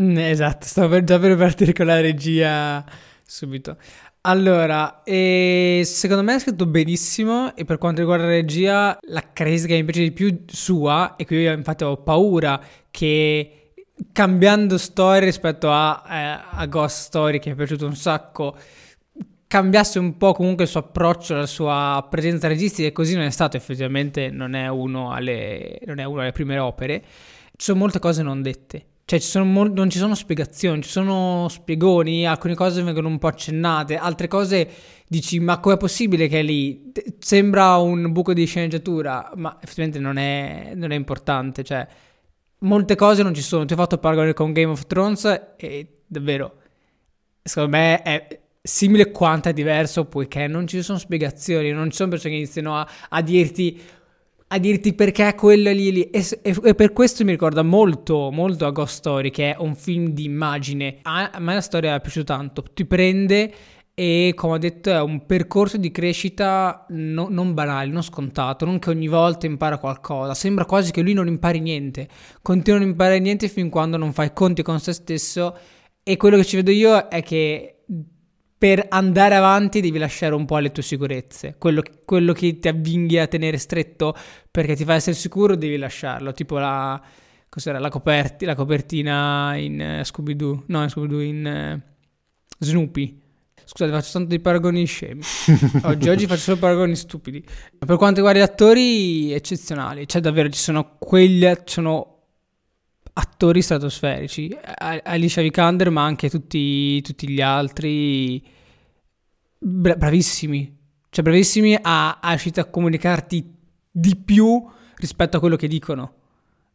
Mm, 0.00 0.18
esatto, 0.18 0.66
stavo 0.66 0.88
per, 0.88 1.04
già 1.04 1.18
per 1.18 1.36
partire 1.36 1.72
con 1.72 1.86
la 1.86 2.00
regia 2.00 2.84
subito. 3.24 3.76
Allora, 4.22 5.02
eh, 5.02 5.80
secondo 5.84 6.22
me 6.22 6.34
è 6.34 6.38
scritto 6.38 6.66
benissimo 6.66 7.56
e 7.56 7.64
per 7.64 7.78
quanto 7.78 8.00
riguarda 8.00 8.24
la 8.26 8.32
regia, 8.32 8.98
la 9.02 9.22
caratteristica 9.32 9.72
che 9.72 9.80
mi 9.80 9.86
piace 9.86 10.02
di 10.02 10.12
più 10.12 10.44
sua, 10.46 11.16
e 11.16 11.24
qui 11.24 11.38
io 11.38 11.52
infatti 11.52 11.84
ho 11.84 11.96
paura 12.02 12.60
che 12.90 13.59
cambiando 14.12 14.78
storia 14.78 15.24
rispetto 15.24 15.70
a, 15.70 16.02
eh, 16.08 16.58
a 16.58 16.66
Ghost 16.66 17.02
Story 17.02 17.38
che 17.38 17.48
mi 17.48 17.54
è 17.54 17.58
piaciuto 17.58 17.86
un 17.86 17.96
sacco 17.96 18.56
cambiasse 19.50 19.98
un 19.98 20.16
po' 20.16 20.32
comunque 20.32 20.62
il 20.62 20.70
suo 20.70 20.78
approccio, 20.78 21.34
la 21.34 21.44
sua 21.44 22.06
presenza 22.08 22.46
registica 22.46 22.86
e 22.86 22.92
così 22.92 23.16
non 23.16 23.24
è 23.24 23.30
stato 23.30 23.56
effettivamente, 23.56 24.30
non 24.30 24.54
è 24.54 24.68
uno 24.68 25.12
alle, 25.12 25.80
non 25.86 25.98
è 25.98 26.04
uno 26.04 26.20
alle 26.20 26.30
prime 26.30 26.56
opere, 26.60 27.02
ci 27.56 27.64
sono 27.64 27.80
molte 27.80 27.98
cose 27.98 28.22
non 28.22 28.42
dette. 28.42 28.84
Cioè, 29.04 29.18
ci 29.18 29.38
mol- 29.40 29.72
non 29.72 29.90
ci 29.90 29.98
sono 29.98 30.14
spiegazioni, 30.14 30.82
ci 30.82 30.88
sono 30.88 31.48
spiegoni, 31.48 32.28
alcune 32.28 32.54
cose 32.54 32.80
vengono 32.80 33.08
un 33.08 33.18
po' 33.18 33.26
accennate, 33.26 33.96
altre 33.96 34.28
cose 34.28 34.70
dici, 35.08 35.40
ma 35.40 35.58
com'è 35.58 35.76
possibile 35.76 36.28
che 36.28 36.38
è 36.38 36.42
lì? 36.44 36.92
Sembra 37.18 37.76
un 37.78 38.12
buco 38.12 38.32
di 38.32 38.44
sceneggiatura, 38.44 39.32
ma 39.34 39.58
effettivamente 39.60 39.98
non 39.98 40.16
è, 40.16 40.74
non 40.76 40.92
è 40.92 40.94
importante, 40.94 41.64
cioè 41.64 41.84
molte 42.60 42.94
cose 42.94 43.22
non 43.22 43.34
ci 43.34 43.42
sono. 43.42 43.64
Ti 43.64 43.72
ho 43.72 43.76
fatto 43.76 43.98
paragone 43.98 44.32
con 44.32 44.52
Game 44.52 44.72
of 44.72 44.86
Thrones 44.86 45.52
e 45.56 46.00
davvero, 46.06 46.54
secondo 47.42 47.76
me 47.76 48.02
è 48.02 48.40
simile 48.62 49.10
quanto 49.10 49.48
è 49.48 49.52
diverso 49.52 50.04
poiché 50.04 50.46
non 50.46 50.66
ci 50.66 50.82
sono 50.82 50.98
spiegazioni, 50.98 51.70
non 51.72 51.90
ci 51.90 51.96
sono 51.96 52.10
persone 52.10 52.34
che 52.34 52.40
iniziano 52.40 52.76
a, 52.76 52.88
a 53.08 53.22
dirti 53.22 53.80
a 54.52 54.58
dirti 54.58 54.94
perché 54.94 55.32
quello 55.36 55.70
lì, 55.70 55.92
lì. 55.92 56.10
E, 56.10 56.26
e, 56.42 56.56
e, 56.64 56.74
per 56.74 56.92
questo 56.92 57.22
mi 57.24 57.30
ricorda 57.30 57.62
molto, 57.62 58.30
molto 58.32 58.66
a 58.66 58.70
Ghost 58.70 58.96
Story, 58.96 59.30
che 59.30 59.52
è 59.52 59.56
un 59.56 59.76
film 59.76 60.08
di 60.08 60.24
immagine. 60.24 60.98
A, 61.02 61.30
a 61.30 61.38
me 61.38 61.54
la 61.54 61.60
storia 61.60 61.94
è 61.94 62.00
piaciuta 62.00 62.34
tanto. 62.34 62.64
Ti 62.74 62.84
prende 62.84 63.52
e 64.02 64.32
come 64.34 64.54
ho 64.54 64.58
detto 64.58 64.88
è 64.88 64.98
un 65.02 65.26
percorso 65.26 65.76
di 65.76 65.90
crescita 65.90 66.86
no, 66.88 67.26
non 67.28 67.52
banale, 67.52 67.90
non 67.90 68.02
scontato, 68.02 68.64
non 68.64 68.78
che 68.78 68.88
ogni 68.88 69.08
volta 69.08 69.44
impara 69.44 69.76
qualcosa, 69.76 70.32
sembra 70.32 70.64
quasi 70.64 70.90
che 70.90 71.02
lui 71.02 71.12
non 71.12 71.26
impari 71.26 71.60
niente, 71.60 72.08
continua 72.40 72.78
a 72.78 72.82
non 72.82 72.92
imparare 72.92 73.18
niente 73.18 73.46
fin 73.48 73.68
quando 73.68 73.98
non 73.98 74.14
fai 74.14 74.32
conti 74.32 74.62
con 74.62 74.80
se 74.80 74.94
stesso. 74.94 75.54
E 76.02 76.16
quello 76.16 76.38
che 76.38 76.46
ci 76.46 76.56
vedo 76.56 76.70
io 76.70 77.08
è 77.08 77.22
che 77.22 77.80
per 78.56 78.86
andare 78.88 79.34
avanti 79.34 79.82
devi 79.82 79.98
lasciare 79.98 80.34
un 80.34 80.46
po' 80.46 80.56
le 80.56 80.72
tue 80.72 80.82
sicurezze, 80.82 81.56
quello, 81.58 81.82
quello 82.06 82.32
che 82.32 82.58
ti 82.58 82.68
avvinghi 82.68 83.18
a 83.18 83.26
tenere 83.26 83.58
stretto 83.58 84.16
perché 84.50 84.76
ti 84.76 84.84
fa 84.84 84.94
essere 84.94 85.14
sicuro 85.14 85.56
devi 85.56 85.76
lasciarlo, 85.76 86.32
tipo 86.32 86.56
la, 86.56 86.98
la, 87.64 87.88
coperti, 87.90 88.46
la 88.46 88.54
copertina 88.54 89.56
in 89.56 89.98
uh, 90.00 90.04
Scooby-Doo, 90.04 90.62
no 90.68 90.82
in 90.84 90.88
Scooby-Doo 90.88 91.20
in 91.20 91.82
uh, 91.82 91.94
Snoopy 92.60 93.28
Scusate, 93.64 93.92
faccio 93.92 94.12
tanto 94.12 94.28
di 94.28 94.40
paragoni 94.40 94.84
scemi. 94.84 95.22
Oggi, 95.84 96.08
oggi 96.08 96.26
faccio 96.26 96.40
solo 96.40 96.58
paragoni 96.58 96.96
stupidi. 96.96 97.44
Per 97.78 97.96
quanto 97.96 98.16
riguarda 98.16 98.40
gli 98.40 98.42
attori, 98.42 99.32
eccezionali. 99.32 100.06
Cioè, 100.06 100.20
davvero, 100.20 100.48
ci 100.48 100.58
sono 100.58 100.96
quelli. 100.98 101.46
Sono 101.64 102.18
attori 103.12 103.62
stratosferici. 103.62 104.56
Alicia 105.02 105.42
Vikander, 105.42 105.90
ma 105.90 106.04
anche 106.04 106.28
tutti, 106.28 107.00
tutti 107.02 107.28
gli 107.28 107.40
altri. 107.40 108.44
Bra- 109.58 109.96
bravissimi. 109.96 110.78
Cioè, 111.10 111.24
bravissimi 111.24 111.78
a, 111.80 112.18
a 112.20 112.28
riuscire 112.30 112.60
a 112.60 112.64
comunicarti 112.64 113.54
di 113.90 114.16
più 114.16 114.64
rispetto 114.96 115.36
a 115.36 115.40
quello 115.40 115.56
che 115.56 115.68
dicono. 115.68 116.14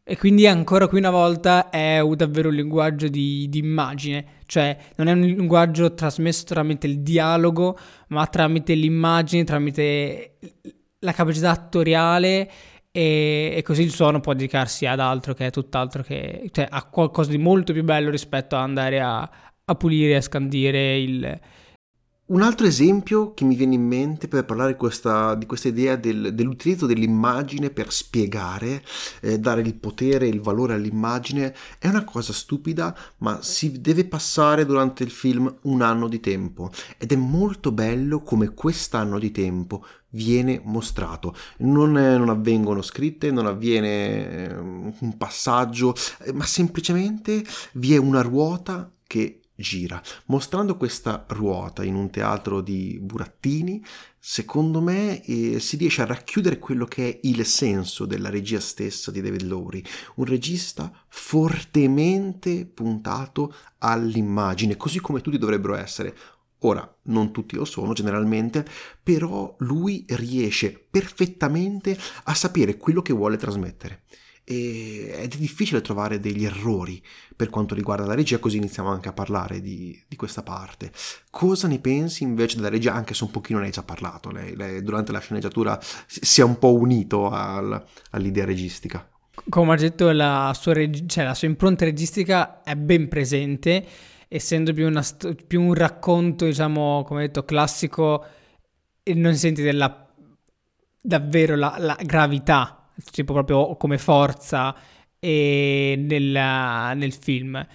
E 0.08 0.18
quindi 0.18 0.46
ancora 0.46 0.88
qui 0.88 1.00
una 1.00 1.10
volta 1.10 1.70
è 1.72 2.00
davvero 2.16 2.50
un 2.50 2.56
linguaggio 2.56 3.08
di, 3.08 3.48
di, 3.50 3.58
immagine, 3.58 4.26
cioè 4.46 4.78
non 4.96 5.08
è 5.08 5.12
un 5.12 5.22
linguaggio 5.22 5.94
trasmesso 5.94 6.44
tramite 6.46 6.88
il 6.88 7.00
dialogo, 7.02 7.78
ma 8.10 8.26
tramite 8.28 8.74
l'immagine, 8.74 9.44
tramite 9.44 10.38
la 11.00 11.12
capacità 11.12 11.52
attoriale 11.52 12.50
e, 12.92 13.54
e 13.56 13.62
così 13.62 13.84
il 13.84 13.92
suono 13.92 14.22
può 14.22 14.34
dedicarsi 14.34 14.86
ad 14.86 15.00
altro 15.00 15.34
che 15.34 15.48
è 15.48 15.52
tutt'altro 15.52 16.02
che... 16.02 16.50
cioè 16.52 16.68
a 16.70 16.84
qualcosa 16.86 17.30
di 17.30 17.38
molto 17.38 17.74
più 17.74 17.84
bello 17.84 18.10
rispetto 18.10 18.56
ad 18.56 18.62
andare 18.62 19.02
a, 19.02 19.30
a 19.66 19.76
pulire 19.76 20.16
a 20.16 20.22
scandire 20.22 20.98
il, 20.98 21.40
un 22.28 22.42
altro 22.42 22.66
esempio 22.66 23.36
che 23.36 23.44
mi 23.44 23.56
viene 23.56 23.76
in 23.76 23.86
mente 23.86 24.28
per 24.28 24.46
parlare 24.46 24.76
questa, 24.76 25.36
di 25.36 25.46
questa 25.46 25.68
idea 25.68 25.96
del, 25.96 26.34
dell'utilizzo 26.34 26.88
dell'immagine 26.88 27.70
per 27.70 27.92
spiegare, 27.92 28.84
eh, 29.22 29.38
dare 29.38 29.62
il 29.62 29.76
potere 29.76 30.26
e 30.26 30.30
il 30.30 30.42
valore 30.42 30.74
all'immagine, 30.74 31.56
è 31.78 31.88
una 31.88 32.04
cosa 32.04 32.34
stupida, 32.34 32.98
ma 33.18 33.44
si 33.44 33.80
deve 33.80 34.06
passare 34.06 34.66
durante 34.66 35.04
il 35.04 35.12
film 35.12 35.54
un 35.64 35.82
anno 35.84 36.08
di 36.08 36.20
tempo 36.20 36.72
ed 36.98 37.12
è 37.12 37.16
molto 37.16 37.72
bello 37.72 38.22
come 38.22 38.56
quest'anno 38.56 39.20
di 39.20 39.30
tempo 39.30 39.86
viene 40.10 40.60
mostrato. 40.64 41.36
Non, 41.58 41.96
eh, 41.96 42.18
non 42.18 42.30
avvengono 42.30 42.82
scritte, 42.82 43.30
non 43.30 43.46
avviene 43.46 44.48
eh, 44.48 44.56
un 44.56 45.16
passaggio, 45.16 45.94
eh, 46.24 46.34
ma 46.34 46.46
semplicemente 46.46 47.44
vi 47.74 47.94
è 47.94 47.98
una 47.98 48.22
ruota 48.22 48.90
che 49.06 49.42
gira. 49.56 50.02
Mostrando 50.26 50.78
questa 50.78 51.26
ruota 51.30 51.84
in 51.84 51.96
un 51.96 52.10
teatro 52.10 52.62
di 52.62 53.00
burattini, 53.02 53.84
secondo 54.20 54.82
me 54.82 55.24
eh, 55.24 55.60
si 55.60 55.78
riesce 55.78 56.02
a 56.02 56.06
racchiudere 56.06 56.60
quello 56.60 56.86
che 56.86 57.10
è 57.10 57.20
il 57.24 57.46
senso 57.46 58.06
della 58.06 58.30
regia 58.30 58.60
stessa 58.60 59.12
di 59.12 59.22
David 59.22 59.44
Lowry, 59.44 59.84
un 60.16 60.26
regista 60.26 60.92
fortemente 61.08 62.66
puntato 62.66 63.54
all'immagine, 63.80 64.78
così 64.78 65.00
come 65.00 65.22
tutti 65.22 65.38
dovrebbero 65.38 65.76
essere. 65.76 66.16
Ora, 66.60 66.98
non 67.04 67.32
tutti 67.32 67.56
lo 67.56 67.66
sono 67.66 67.94
generalmente, 67.94 68.66
però 69.04 69.56
lui 69.60 70.04
riesce 70.10 70.72
perfettamente 70.72 71.98
a 72.24 72.34
sapere 72.34 72.78
quello 72.78 73.02
che 73.02 73.14
vuole 73.14 73.38
trasmettere 73.38 74.04
ed 74.48 75.34
è 75.34 75.38
difficile 75.38 75.82
trovare 75.82 76.20
degli 76.20 76.46
errori 76.46 77.02
per 77.36 77.50
quanto 77.50 77.74
riguarda 77.74 78.06
la 78.06 78.14
regia, 78.14 78.38
così 78.38 78.58
iniziamo 78.58 78.90
anche 78.90 79.10
a 79.10 79.14
parlare 79.14 79.60
di, 79.60 80.00
di 80.08 80.16
questa 80.16 80.44
parte. 80.44 80.92
Cosa 81.32 81.68
ne 81.68 81.80
pensi 81.80 82.24
invece 82.24 82.58
della 82.58 82.70
regia, 82.70 82.94
anche 82.94 83.16
se 83.16 83.24
un 83.24 83.32
pochino 83.32 83.60
ne 83.60 83.66
hai 83.66 83.72
già 83.72 83.84
parlato, 83.84 84.30
lei, 84.30 84.56
lei 84.56 84.84
durante 84.84 85.12
la 85.12 85.20
sceneggiatura 85.20 85.80
si 86.06 86.42
è 86.42 86.44
un 86.44 86.60
po' 86.60 86.76
unito 86.76 87.30
al, 87.30 87.84
all'idea 88.12 88.46
registica. 88.46 89.10
Come 89.50 89.74
ha 89.74 89.76
detto, 89.76 90.12
la 90.12 90.56
sua, 90.58 90.74
reg- 90.74 91.08
cioè, 91.08 91.24
la 91.24 91.34
sua 91.34 91.48
impronta 91.48 91.84
registica 91.84 92.62
è 92.62 92.76
ben 92.76 93.08
presente, 93.10 93.86
essendo 94.28 94.74
più, 94.74 94.88
una, 94.88 95.04
più 95.46 95.62
un 95.62 95.74
racconto, 95.74 96.46
diciamo, 96.46 97.04
come 97.04 97.22
detto, 97.22 97.44
classico, 97.44 98.26
non 99.04 99.36
senti 99.36 99.62
della, 99.62 100.08
davvero 101.02 101.56
la, 101.56 101.76
la 101.80 101.98
gravità 102.02 102.85
tipo 103.12 103.34
proprio 103.34 103.76
come 103.76 103.98
forza 103.98 104.76
nel, 105.98 106.98
nel 106.98 107.14
film. 107.14 107.66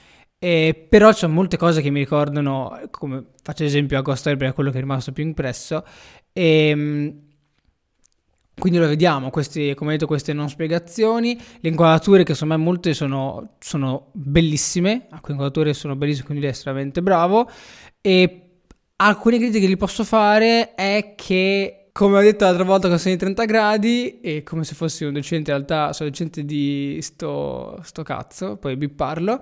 E 0.42 0.86
però 0.88 1.12
c'è 1.12 1.26
molte 1.26 1.56
cose 1.58 1.82
che 1.82 1.90
mi 1.90 1.98
ricordano, 1.98 2.80
come 2.90 3.26
faccio 3.42 3.64
esempio 3.64 3.98
a 3.98 4.02
perché 4.02 4.46
è 4.46 4.54
quello 4.54 4.70
che 4.70 4.78
è 4.78 4.80
rimasto 4.80 5.12
più 5.12 5.22
impresso. 5.22 5.84
E, 6.32 6.68
ehm, 6.68 7.28
quindi 8.60 8.78
lo 8.78 8.86
vediamo, 8.86 9.30
questi, 9.30 9.74
come 9.74 9.92
detto, 9.92 10.06
queste 10.06 10.32
non 10.32 10.48
spiegazioni, 10.48 11.38
le 11.60 11.68
inquadrature 11.68 12.24
che 12.24 12.34
secondo 12.34 12.56
me 12.56 12.62
molte 12.62 12.94
sono, 12.94 13.56
sono 13.58 14.10
bellissime, 14.12 15.06
alcune 15.10 15.32
inquadrature 15.32 15.72
sono 15.72 15.96
bellissime, 15.96 16.26
quindi 16.26 16.46
è 16.46 16.50
estremamente 16.50 17.02
bravo. 17.02 17.50
E 18.00 18.50
alcune 18.96 19.38
critiche 19.38 19.60
che 19.60 19.72
gli 19.72 19.76
posso 19.76 20.04
fare 20.04 20.74
è 20.74 21.14
che 21.16 21.79
come 21.92 22.18
ho 22.18 22.20
detto 22.20 22.44
l'altra 22.44 22.64
volta 22.64 22.96
sono 22.98 23.14
i 23.14 23.18
30 23.18 23.44
gradi 23.44 24.20
e 24.20 24.42
come 24.42 24.64
se 24.64 24.74
fossi 24.74 25.04
un 25.04 25.12
docente 25.12 25.50
in 25.50 25.56
realtà 25.56 25.92
sono 25.92 26.08
docente 26.08 26.44
di 26.44 26.98
sto, 27.00 27.78
sto 27.82 28.02
cazzo, 28.02 28.56
poi 28.56 28.76
bipparlo. 28.76 29.40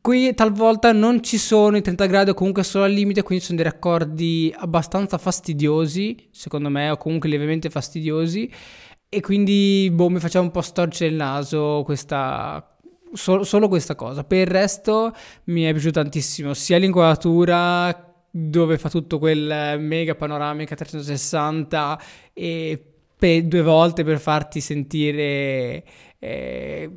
Qui 0.00 0.34
talvolta 0.34 0.92
non 0.92 1.22
ci 1.22 1.38
sono 1.38 1.78
i 1.78 1.82
30 1.82 2.06
gradi 2.06 2.30
o 2.30 2.34
comunque 2.34 2.62
solo 2.62 2.84
al 2.84 2.92
limite, 2.92 3.22
quindi 3.22 3.42
sono 3.42 3.56
dei 3.56 3.66
raccordi 3.66 4.54
abbastanza 4.54 5.16
fastidiosi, 5.16 6.28
secondo 6.30 6.68
me, 6.68 6.90
o 6.90 6.98
comunque 6.98 7.28
lievemente 7.28 7.70
fastidiosi. 7.70 8.52
E 9.08 9.20
quindi, 9.22 9.90
boh, 9.90 10.10
mi 10.10 10.18
faceva 10.20 10.44
un 10.44 10.50
po' 10.50 10.60
storcere 10.60 11.08
il 11.08 11.16
naso 11.16 11.82
questa, 11.86 12.76
solo, 13.14 13.44
solo 13.44 13.68
questa 13.68 13.94
cosa. 13.94 14.24
Per 14.24 14.38
il 14.38 14.46
resto 14.46 15.14
mi 15.44 15.62
è 15.62 15.70
piaciuto 15.72 16.02
tantissimo, 16.02 16.52
sia 16.52 16.76
l'inquadratura 16.76 18.13
dove 18.36 18.78
fa 18.78 18.88
tutto 18.88 19.20
quel 19.20 19.78
mega 19.78 20.16
panoramica 20.16 20.74
360 20.74 22.02
e 22.32 22.84
per 23.16 23.44
due 23.44 23.62
volte 23.62 24.02
per 24.02 24.18
farti 24.18 24.60
sentire 24.60 25.84
eh, 26.18 26.90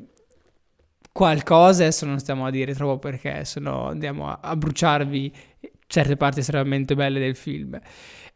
qualcosa, 1.12 1.84
adesso 1.84 2.08
non 2.08 2.18
stiamo 2.18 2.48
a 2.48 2.50
dire 2.50 2.74
troppo 2.74 2.98
perché 2.98 3.46
sennò 3.46 3.90
andiamo 3.90 4.30
a, 4.30 4.40
a 4.42 4.56
bruciarvi 4.56 5.32
certe 5.86 6.18
parti 6.18 6.40
estremamente 6.40 6.96
belle 6.96 7.20
del 7.20 7.36
film. 7.36 7.80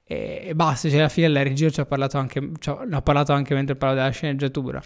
E, 0.04 0.52
basta, 0.54 0.88
cioè 0.88 1.00
alla 1.00 1.10
fine 1.10 1.28
la 1.28 1.42
regia 1.42 1.72
ci 1.72 1.80
ha 1.80 1.86
parlato 1.86 2.20
anche, 2.20 2.40
ne 2.40 2.96
ho 2.96 3.02
parlato 3.02 3.34
anche 3.34 3.56
mentre 3.56 3.76
parlavo 3.76 4.00
della 4.00 4.14
sceneggiatura. 4.14 4.80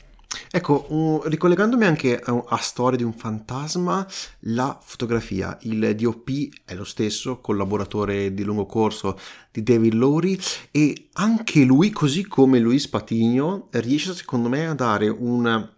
Ecco, 0.55 0.85
uh, 0.87 1.21
ricollegandomi 1.25 1.83
anche 1.83 2.17
a, 2.17 2.43
a, 2.47 2.55
Storia 2.59 2.97
di 2.97 3.03
un 3.03 3.11
fantasma, 3.11 4.07
la 4.43 4.79
fotografia, 4.81 5.57
il 5.63 5.93
DOP 5.97 6.29
è 6.63 6.73
lo 6.75 6.85
stesso, 6.85 7.41
collaboratore 7.41 8.33
di 8.33 8.41
lungo 8.43 8.65
corso 8.65 9.19
di 9.51 9.63
David 9.63 9.95
Lowry 9.95 10.39
e 10.71 11.09
anche 11.11 11.65
lui, 11.65 11.89
così 11.89 12.25
come 12.25 12.59
Luis 12.59 12.87
Patigno, 12.87 13.67
riesce 13.71 14.13
secondo 14.13 14.47
me 14.47 14.65
a 14.65 14.73
dare 14.73 15.09
un 15.09 15.73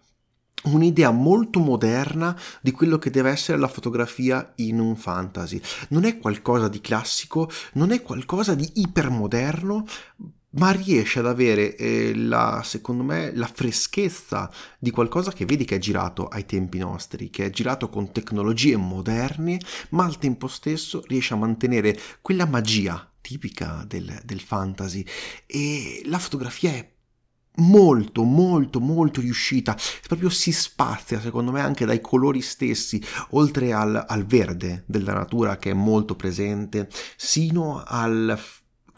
un'idea 0.64 1.10
molto 1.10 1.58
moderna 1.58 2.36
di 2.60 2.70
quello 2.70 2.98
che 2.98 3.10
deve 3.10 3.30
essere 3.30 3.58
la 3.58 3.68
fotografia 3.68 4.52
in 4.56 4.78
un 4.78 4.94
fantasy. 4.94 5.60
Non 5.88 6.04
è 6.04 6.18
qualcosa 6.18 6.68
di 6.68 6.80
classico, 6.80 7.50
non 7.72 7.90
è 7.90 8.00
qualcosa 8.00 8.54
di 8.54 8.70
ipermoderno, 8.74 9.84
ma 10.50 10.70
riesce 10.70 11.18
ad 11.18 11.26
avere 11.26 11.76
eh, 11.76 12.14
la, 12.14 12.62
secondo 12.64 13.02
me 13.02 13.32
la 13.34 13.50
freschezza 13.52 14.50
di 14.78 14.90
qualcosa 14.90 15.32
che 15.32 15.44
vedi 15.44 15.64
che 15.64 15.76
è 15.76 15.78
girato 15.78 16.26
ai 16.26 16.46
tempi 16.46 16.78
nostri, 16.78 17.30
che 17.30 17.46
è 17.46 17.50
girato 17.50 17.88
con 17.88 18.12
tecnologie 18.12 18.76
moderne, 18.76 19.60
ma 19.90 20.04
al 20.04 20.18
tempo 20.18 20.46
stesso 20.46 21.02
riesce 21.06 21.34
a 21.34 21.38
mantenere 21.38 21.98
quella 22.22 22.46
magia 22.46 23.10
tipica 23.20 23.84
del, 23.86 24.20
del 24.24 24.40
fantasy. 24.40 25.04
E 25.46 26.02
la 26.06 26.18
fotografia 26.18 26.70
è 26.70 26.90
molto 27.58 28.22
molto 28.22 28.80
molto 28.80 29.20
riuscita. 29.20 29.76
Proprio 30.06 30.30
si 30.30 30.52
spazia 30.52 31.20
secondo 31.20 31.50
me 31.50 31.60
anche 31.60 31.84
dai 31.84 32.00
colori 32.00 32.40
stessi 32.40 33.02
oltre 33.30 33.72
al, 33.72 34.04
al 34.06 34.24
verde 34.24 34.84
della 34.86 35.12
natura 35.12 35.56
che 35.56 35.70
è 35.70 35.74
molto 35.74 36.14
presente 36.14 36.88
sino 37.16 37.82
al 37.84 38.38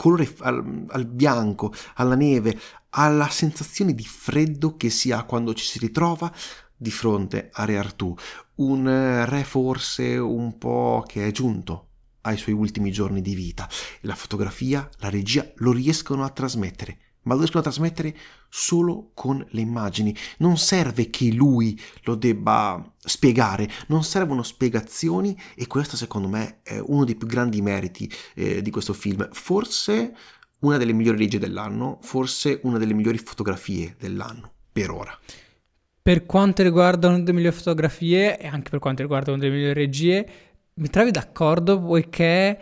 colore 0.01 0.35
al, 0.39 0.87
al 0.89 1.05
bianco, 1.05 1.75
alla 1.97 2.15
neve, 2.15 2.59
alla 2.91 3.29
sensazione 3.29 3.95
di 3.95 4.03
freddo 4.03 4.75
che 4.79 4.89
si 4.89 5.13
ha 5.13 5.25
quando 5.25 5.53
ci 5.53 5.67
si 5.67 5.79
ritrova 5.79 6.33
di 6.75 6.91
fronte 6.91 7.51
a 7.53 7.67
Re 7.67 7.77
Artù, 7.77 8.17
un 8.57 8.89
eh, 8.89 9.27
re 9.27 9.45
forse 9.45 10.17
un 10.17 10.57
po' 10.57 11.05
che 11.07 11.27
è 11.27 11.31
giunto 11.33 11.89
ai 12.23 12.39
suoi 12.39 12.55
ultimi 12.55 12.91
giorni 12.91 13.21
di 13.21 13.35
vita. 13.35 13.69
La 14.03 14.15
fotografia, 14.15 14.89
la 15.01 15.11
regia 15.11 15.47
lo 15.57 15.71
riescono 15.71 16.25
a 16.25 16.31
trasmettere 16.31 17.10
ma 17.23 17.33
lo 17.33 17.39
riescono 17.41 17.61
a 17.61 17.65
trasmettere 17.65 18.17
solo 18.49 19.11
con 19.15 19.45
le 19.51 19.61
immagini. 19.61 20.15
Non 20.39 20.57
serve 20.57 21.11
che 21.11 21.31
lui 21.33 21.79
lo 22.05 22.15
debba 22.15 22.93
spiegare, 22.99 23.69
non 23.89 24.03
servono 24.05 24.43
spiegazioni 24.43 25.39
e 25.55 25.67
questo 25.67 25.97
secondo 25.97 26.29
me 26.29 26.61
è 26.63 26.79
uno 26.79 27.05
dei 27.05 27.17
più 27.17 27.27
grandi 27.27 27.61
meriti 27.61 28.11
eh, 28.35 28.63
di 28.63 28.71
questo 28.71 28.93
film. 28.93 29.29
Forse 29.33 30.15
una 30.61 30.77
delle 30.77 30.93
migliori 30.93 31.19
regie 31.19 31.39
dell'anno, 31.39 31.99
forse 32.03 32.61
una 32.65 32.79
delle 32.79 32.95
migliori 32.95 33.19
fotografie 33.19 33.97
dell'anno, 33.99 34.53
per 34.73 34.91
ora. 34.91 35.17
Per 36.03 36.27
quanto 36.27 36.63
riguarda 36.63 37.09
una 37.09 37.19
delle 37.19 37.33
migliori 37.33 37.55
fotografie 37.55 38.39
e 38.39 38.47
anche 38.47 38.71
per 38.71 38.79
quanto 38.79 39.03
riguarda 39.03 39.31
una 39.31 39.41
delle 39.41 39.55
migliori 39.55 39.75
regie, 39.75 40.29
mi 40.75 40.89
trovi 40.89 41.11
d'accordo 41.11 41.79
poiché 41.79 42.59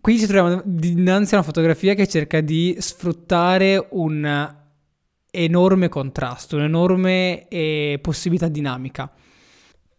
Qui 0.00 0.18
ci 0.18 0.26
troviamo 0.26 0.62
dinanzi 0.64 1.34
a 1.34 1.38
una 1.38 1.46
fotografia 1.46 1.94
che 1.94 2.06
cerca 2.06 2.40
di 2.40 2.76
sfruttare 2.78 3.88
un 3.90 4.56
enorme 5.30 5.88
contrasto, 5.88 6.56
un'enorme 6.56 7.48
eh, 7.48 7.98
possibilità 8.00 8.48
dinamica. 8.48 9.10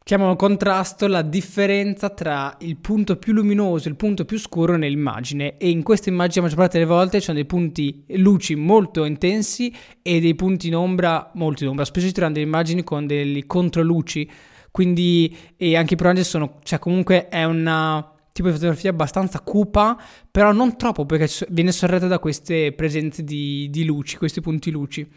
Chiamano 0.04 0.36
contrasto 0.36 1.08
la 1.08 1.22
differenza 1.22 2.10
tra 2.10 2.56
il 2.62 2.78
punto 2.78 3.18
più 3.18 3.34
luminoso 3.34 3.88
e 3.88 3.92
il 3.92 3.98
punto 3.98 4.26
più 4.26 4.40
scuro 4.40 4.76
nell'immagine 4.76 5.58
e 5.58 5.70
in 5.70 5.84
questa 5.84 6.10
immagine 6.10 6.38
la 6.38 6.42
maggior 6.44 6.60
parte 6.60 6.80
delle 6.80 6.90
volte 6.90 7.20
ci 7.20 7.26
sono 7.26 7.38
dei 7.38 7.46
punti 7.46 8.06
luci 8.16 8.56
molto 8.56 9.06
intensi 9.06 9.72
e 10.02 10.20
dei 10.20 10.34
punti 10.34 10.68
in 10.68 10.76
ombra 10.76 11.30
molto 11.36 11.64
in 11.64 11.70
ombra, 11.70 11.86
spesso 11.86 12.08
ci 12.08 12.12
troviamo 12.14 12.34
delle 12.34 12.48
immagini 12.48 12.84
con 12.84 13.06
delle 13.06 13.46
controluci, 13.46 14.32
quindi 14.72 15.36
e 15.56 15.76
anche 15.76 15.94
i 15.94 15.98
personaggi 15.98 16.24
sono, 16.24 16.60
cioè 16.64 16.80
comunque 16.80 17.28
è 17.28 17.44
una 17.44 18.14
tipo 18.32 18.48
di 18.48 18.54
fotografia 18.54 18.90
abbastanza 18.90 19.40
cupa, 19.42 20.02
però 20.30 20.52
non 20.52 20.78
troppo 20.78 21.06
perché 21.06 21.46
viene 21.50 21.72
sorretta 21.72 22.08
da 22.08 22.20
queste 22.20 22.74
presenze 22.74 23.24
di, 23.24 23.68
di 23.70 23.86
luci, 23.86 24.18
questi 24.18 24.42
punti 24.42 24.72
luci. 24.72 25.08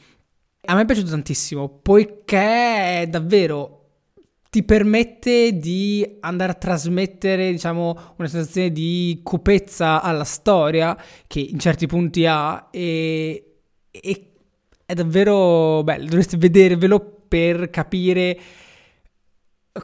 A 0.64 0.75
me 0.75 0.83
è 0.83 0.85
piaciuto 0.85 1.11
tantissimo, 1.11 1.68
poiché 1.68 3.07
davvero 3.09 3.79
ti 4.53 4.62
permette 4.62 5.57
di 5.57 6.18
andare 6.20 6.53
a 6.53 6.55
trasmettere, 6.55 7.51
diciamo, 7.51 8.14
una 8.18 8.29
sensazione 8.29 8.70
di 8.70 9.20
cupezza 9.22 10.03
alla 10.03 10.25
storia 10.25 10.96
che 11.27 11.40
in 11.40 11.59
certi 11.59 11.87
punti 11.87 12.27
ha 12.27 12.68
e, 12.70 13.57
e 13.90 14.33
è 14.85 14.94
davvero 14.94 15.83
bello, 15.83 16.05
dovreste 16.05 16.37
vedervelo 16.37 17.22
per 17.27 17.70
capire 17.70 18.38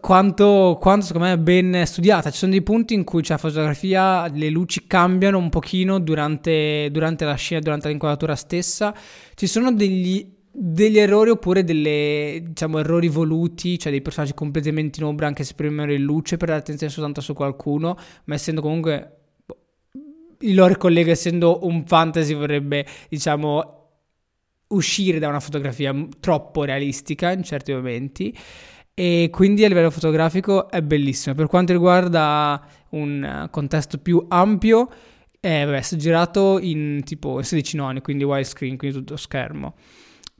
quanto, 0.01 0.77
quanto, 0.79 1.07
secondo 1.07 1.29
me 1.29 1.35
è 1.35 1.39
ben 1.39 1.83
studiata. 1.87 2.31
Ci 2.31 2.39
sono 2.39 2.53
dei 2.53 2.63
punti 2.63 2.95
in 2.95 3.05
cui 3.05 3.23
c'è 3.23 3.33
la 3.33 3.39
fotografia, 3.39 4.27
le 4.29 4.51
luci 4.51 4.87
cambiano 4.87 5.39
un 5.39 5.49
pochino 5.49 5.99
durante, 5.99 6.89
durante 6.91 7.25
la 7.25 7.35
scena, 7.35 7.61
durante 7.61 7.89
l'inquadratura 7.89 8.37
stessa. 8.37 8.95
Ci 9.35 9.47
sono 9.47 9.73
degli, 9.73 10.31
degli 10.53 10.99
errori 10.99 11.31
oppure 11.31 11.65
delle, 11.65 12.43
diciamo, 12.49 12.79
errori 12.79 13.09
voluti, 13.09 13.79
cioè 13.79 13.91
dei 13.91 14.03
personaggi 14.03 14.35
completamente 14.35 15.01
in 15.01 15.07
ombra 15.07 15.27
anche 15.27 15.45
se 15.45 15.55
premere 15.55 15.95
in 15.95 16.03
luce 16.03 16.37
per 16.37 16.49
dare 16.49 16.61
attenzione 16.61 16.93
soltanto 16.93 17.23
su 17.23 17.33
qualcuno, 17.33 17.97
ma 18.25 18.35
essendo 18.35 18.61
comunque 18.61 19.13
il 20.41 20.55
lore 20.55 20.77
collega 20.77 21.13
essendo 21.13 21.61
un 21.63 21.85
fantasy 21.87 22.35
vorrebbe, 22.35 22.87
diciamo, 23.09 23.77
uscire 24.69 25.19
da 25.19 25.29
una 25.29 25.41
fotografia 25.41 25.95
troppo 26.21 26.65
realistica 26.65 27.33
in 27.33 27.43
certi 27.43 27.73
momenti 27.73 28.37
e 28.99 29.29
quindi 29.31 29.65
a 29.65 29.69
livello 29.69 29.93
fotografico 29.93 30.69
è 30.69 30.83
bellissimo. 30.83 31.37
Per 31.37 31.47
quanto 31.47 31.71
riguarda 31.71 32.61
un 32.89 33.47
contesto 33.49 33.99
più 33.99 34.27
ampio, 34.27 34.91
è, 35.39 35.65
vabbè, 35.65 35.89
è 35.89 35.97
girato 35.97 36.59
in 36.59 37.03
tipo 37.05 37.41
16 37.41 37.77
noni, 37.77 38.01
quindi 38.01 38.25
widescreen, 38.25 38.77
quindi 38.77 38.97
tutto 38.97 39.17
schermo. 39.17 39.77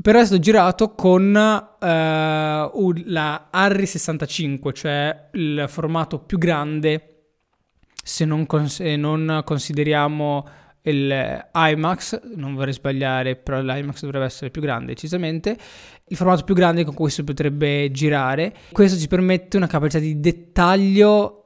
Però 0.03 0.19
è 0.19 0.25
stato 0.25 0.41
girato 0.41 0.93
con 0.97 1.27
uh, 1.29 2.93
la 3.05 3.47
Harry 3.53 3.87
65, 3.87 4.73
cioè 4.73 5.29
il 5.35 5.67
formato 5.69 6.19
più 6.19 6.37
grande 6.37 7.27
se 8.03 8.25
non, 8.25 8.45
cons- 8.45 8.75
se 8.75 8.97
non 8.97 9.43
consideriamo 9.45 10.45
il 10.89 11.49
IMAX, 11.55 12.21
non 12.37 12.55
vorrei 12.55 12.73
sbagliare, 12.73 13.37
però 13.37 13.61
l'IMAX 13.61 14.01
dovrebbe 14.03 14.25
essere 14.25 14.51
più 14.51 14.61
grande 14.61 14.93
decisamente, 14.95 15.57
il 16.07 16.17
formato 16.17 16.45
più 16.45 16.55
grande 16.55 16.85
con 16.85 16.95
cui 16.95 17.11
si 17.11 17.25
potrebbe 17.25 17.91
girare. 17.91 18.55
Questo 18.73 18.99
ci 18.99 19.09
permette 19.09 19.57
una 19.57 19.67
capacità 19.67 19.99
di 19.99 20.19
dettaglio 20.21 21.39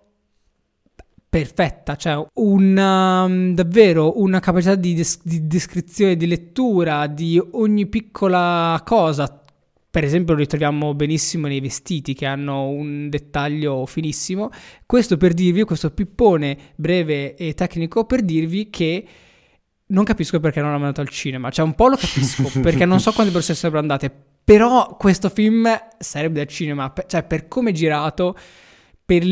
perfetta, 1.33 1.97
cioè 1.97 2.23
una, 2.35 3.23
um, 3.23 3.55
davvero 3.55 4.21
una 4.21 4.39
capacità 4.39 4.75
di, 4.75 4.93
des- 4.93 5.21
di 5.23 5.47
descrizione, 5.47 6.15
di 6.15 6.27
lettura 6.27 7.07
di 7.07 7.41
ogni 7.53 7.87
piccola 7.87 8.79
cosa, 8.85 9.43
per 9.91 10.05
esempio 10.05 10.35
lo 10.35 10.41
ritroviamo 10.41 10.93
benissimo 10.93 11.47
nei 11.47 11.61
vestiti 11.61 12.13
che 12.13 12.27
hanno 12.27 12.69
un 12.69 13.09
dettaglio 13.09 13.87
finissimo. 13.87 14.51
Questo 14.85 15.17
per 15.17 15.33
dirvi, 15.33 15.65
questo 15.65 15.91
pippone 15.91 16.57
breve 16.77 17.35
e 17.35 17.55
tecnico 17.55 18.05
per 18.05 18.23
dirvi 18.23 18.69
che 18.69 19.07
non 19.93 20.05
capisco 20.05 20.41
perché 20.41 20.61
non 20.61 20.71
l'hanno 20.71 20.81
mandato 20.81 21.01
al 21.01 21.09
cinema. 21.09 21.51
Cioè, 21.51 21.65
un 21.65 21.75
po' 21.75 21.89
lo 21.89 21.97
capisco, 21.97 22.51
perché 22.61 22.85
non 22.85 23.01
so 23.01 23.13
quante 23.13 23.33
persone 23.33 23.57
sarebbero 23.57 23.83
andate. 23.83 24.13
Però 24.45 24.97
questo 24.97 25.29
film 25.29 25.69
sarebbe 25.99 26.41
al 26.41 26.49
cinema. 26.49 26.93
Cioè, 27.07 27.23
per 27.23 27.47
come 27.47 27.71
è 27.71 27.73
girato, 27.73 28.37
per 29.05 29.25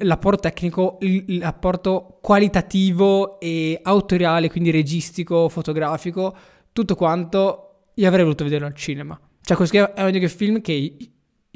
l'apporto 0.00 0.40
tecnico, 0.40 0.98
l'apporto 1.26 2.18
qualitativo 2.22 3.38
e 3.40 3.78
autoriale, 3.82 4.48
quindi 4.48 4.70
registico, 4.70 5.48
fotografico, 5.48 6.34
tutto 6.72 6.94
quanto, 6.94 7.90
io 7.94 8.08
avrei 8.08 8.22
voluto 8.22 8.44
vederlo 8.44 8.66
al 8.66 8.74
cinema. 8.74 9.18
Cioè, 9.42 9.56
questo 9.56 9.94
è 9.94 10.02
un 10.02 10.28
film 10.28 10.60
che 10.60 10.96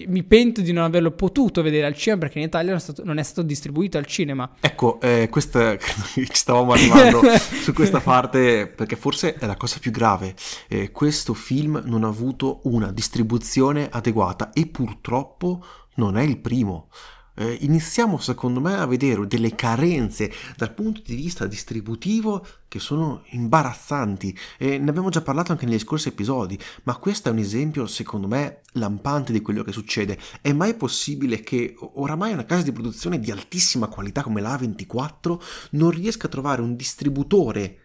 mi 0.06 0.22
pento 0.22 0.62
di 0.62 0.72
non 0.72 0.84
averlo 0.84 1.10
potuto 1.10 1.60
vedere 1.62 1.86
al 1.86 1.94
cinema 1.94 2.22
perché 2.22 2.38
in 2.38 2.46
Italia 2.46 2.70
non 2.70 2.78
è 2.78 2.80
stato, 2.80 3.04
non 3.04 3.18
è 3.18 3.22
stato 3.22 3.42
distribuito 3.42 3.98
al 3.98 4.06
cinema. 4.06 4.50
Ecco, 4.60 4.98
eh, 5.00 5.28
questa, 5.30 5.76
ci 5.78 6.26
stavamo 6.32 6.72
arrivando 6.72 7.20
su 7.38 7.72
questa 7.72 8.00
parte 8.02 8.68
perché 8.68 8.96
forse 8.96 9.34
è 9.34 9.46
la 9.46 9.56
cosa 9.56 9.78
più 9.80 9.90
grave. 9.90 10.34
Eh, 10.68 10.90
questo 10.90 11.34
film 11.34 11.82
non 11.84 12.04
ha 12.04 12.08
avuto 12.08 12.60
una 12.64 12.90
distribuzione 12.90 13.88
adeguata 13.90 14.52
e 14.52 14.66
purtroppo 14.66 15.64
non 15.96 16.16
è 16.16 16.22
il 16.22 16.38
primo 16.38 16.88
eh, 17.34 17.58
iniziamo 17.60 18.18
secondo 18.18 18.60
me 18.60 18.78
a 18.78 18.86
vedere 18.86 19.26
delle 19.26 19.54
carenze 19.54 20.32
dal 20.56 20.72
punto 20.72 21.00
di 21.04 21.14
vista 21.14 21.46
distributivo 21.46 22.46
che 22.68 22.78
sono 22.78 23.22
imbarazzanti. 23.30 24.36
E 24.58 24.78
ne 24.78 24.90
abbiamo 24.90 25.10
già 25.10 25.22
parlato 25.22 25.52
anche 25.52 25.66
negli 25.66 25.78
scorsi 25.78 26.08
episodi 26.08 26.58
ma 26.84 26.96
questo 26.96 27.28
è 27.28 27.32
un 27.32 27.38
esempio 27.38 27.86
secondo 27.86 28.26
me 28.26 28.62
lampante 28.72 29.32
di 29.32 29.40
quello 29.40 29.62
che 29.62 29.72
succede. 29.72 30.18
È 30.40 30.52
mai 30.52 30.74
possibile 30.74 31.40
che 31.40 31.74
oramai 31.78 32.32
una 32.32 32.44
casa 32.44 32.62
di 32.62 32.72
produzione 32.72 33.18
di 33.18 33.30
altissima 33.30 33.88
qualità 33.88 34.22
come 34.22 34.40
la 34.40 34.56
A24 34.56 35.40
non 35.72 35.90
riesca 35.90 36.26
a 36.26 36.30
trovare 36.30 36.62
un 36.62 36.76
distributore 36.76 37.78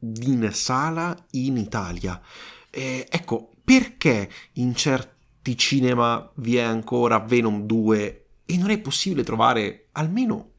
in 0.00 0.48
sala 0.52 1.16
in 1.32 1.56
Italia? 1.56 2.20
Eh, 2.70 3.06
ecco 3.08 3.50
perché 3.64 4.30
in 4.54 4.74
certi 4.74 5.56
cinema 5.56 6.30
vi 6.36 6.56
è 6.56 6.62
ancora 6.62 7.18
Venom 7.18 7.62
2 7.66 8.17
e 8.50 8.56
non 8.56 8.70
è 8.70 8.78
possibile 8.78 9.24
trovare 9.24 9.88
almeno 9.92 10.52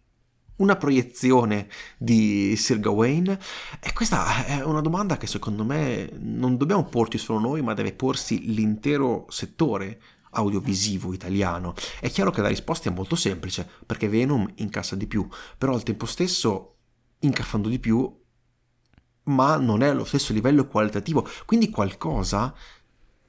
una 0.58 0.76
proiezione 0.76 1.68
di 1.98 2.56
Sir 2.56 2.80
Gawain? 2.80 3.36
E 3.80 3.94
questa 3.94 4.46
è 4.46 4.64
una 4.64 4.82
domanda 4.82 5.18
che 5.18 5.26
secondo 5.26 5.66
me 5.66 6.08
non 6.20 6.56
dobbiamo 6.56 6.86
porci 6.86 7.18
solo 7.18 7.40
noi, 7.40 7.64
ma 7.64 7.74
deve 7.74 7.94
porsi 7.94 8.54
l'intero 8.54 9.26
settore 9.30 10.00
audiovisivo 10.32 11.14
italiano. 11.14 11.74
È 12.00 12.12
chiaro 12.12 12.30
che 12.30 12.42
la 12.42 12.50
risposta 12.50 12.92
è 12.92 12.94
molto 12.94 13.16
semplice, 13.16 13.68
perché 13.88 14.08
Venom 14.08 14.48
incassa 14.58 14.96
di 14.96 15.08
più, 15.08 15.28
però 15.58 15.74
al 15.74 15.82
tempo 15.82 16.06
stesso, 16.06 16.76
incassando 17.22 17.70
di 17.70 17.80
più, 17.80 18.18
ma 19.24 19.58
non 19.58 19.82
è 19.82 19.88
allo 19.88 20.06
stesso 20.06 20.32
livello 20.32 20.68
qualitativo, 20.68 21.28
quindi 21.48 21.72
qualcosa 21.72 22.54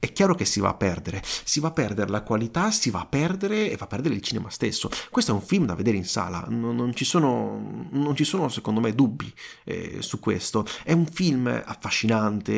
è 0.01 0.13
chiaro 0.13 0.33
che 0.33 0.45
si 0.45 0.59
va 0.59 0.69
a 0.69 0.73
perdere, 0.73 1.21
si 1.23 1.59
va 1.59 1.67
a 1.67 1.71
perdere 1.73 2.09
la 2.09 2.23
qualità, 2.23 2.71
si 2.71 2.89
va 2.89 3.01
a 3.01 3.05
perdere 3.05 3.69
e 3.69 3.75
va 3.75 3.83
a 3.83 3.87
perdere 3.87 4.15
il 4.15 4.21
cinema 4.21 4.49
stesso. 4.49 4.89
Questo 5.11 5.29
è 5.29 5.35
un 5.35 5.43
film 5.43 5.67
da 5.67 5.75
vedere 5.75 5.95
in 5.95 6.05
sala, 6.05 6.43
non, 6.49 6.75
non, 6.75 6.95
ci, 6.95 7.05
sono, 7.05 7.87
non 7.91 8.15
ci, 8.15 8.23
sono, 8.23 8.49
secondo 8.49 8.79
me 8.79 8.95
dubbi 8.95 9.31
eh, 9.63 9.97
su 9.99 10.19
questo. 10.19 10.65
È 10.83 10.91
un 10.91 11.05
film 11.05 11.45
affascinante, 11.45 12.51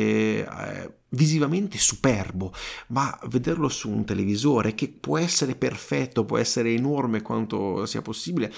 eh, 0.46 0.94
visivamente 1.10 1.76
superbo, 1.76 2.50
ma 2.88 3.14
vederlo 3.26 3.68
su 3.68 3.90
un 3.90 4.06
televisore 4.06 4.74
che 4.74 4.88
può 4.88 5.18
essere 5.18 5.54
perfetto, 5.54 6.24
può 6.24 6.38
essere 6.38 6.72
enorme 6.72 7.20
quanto 7.20 7.84
sia 7.84 8.00
possibile, 8.00 8.50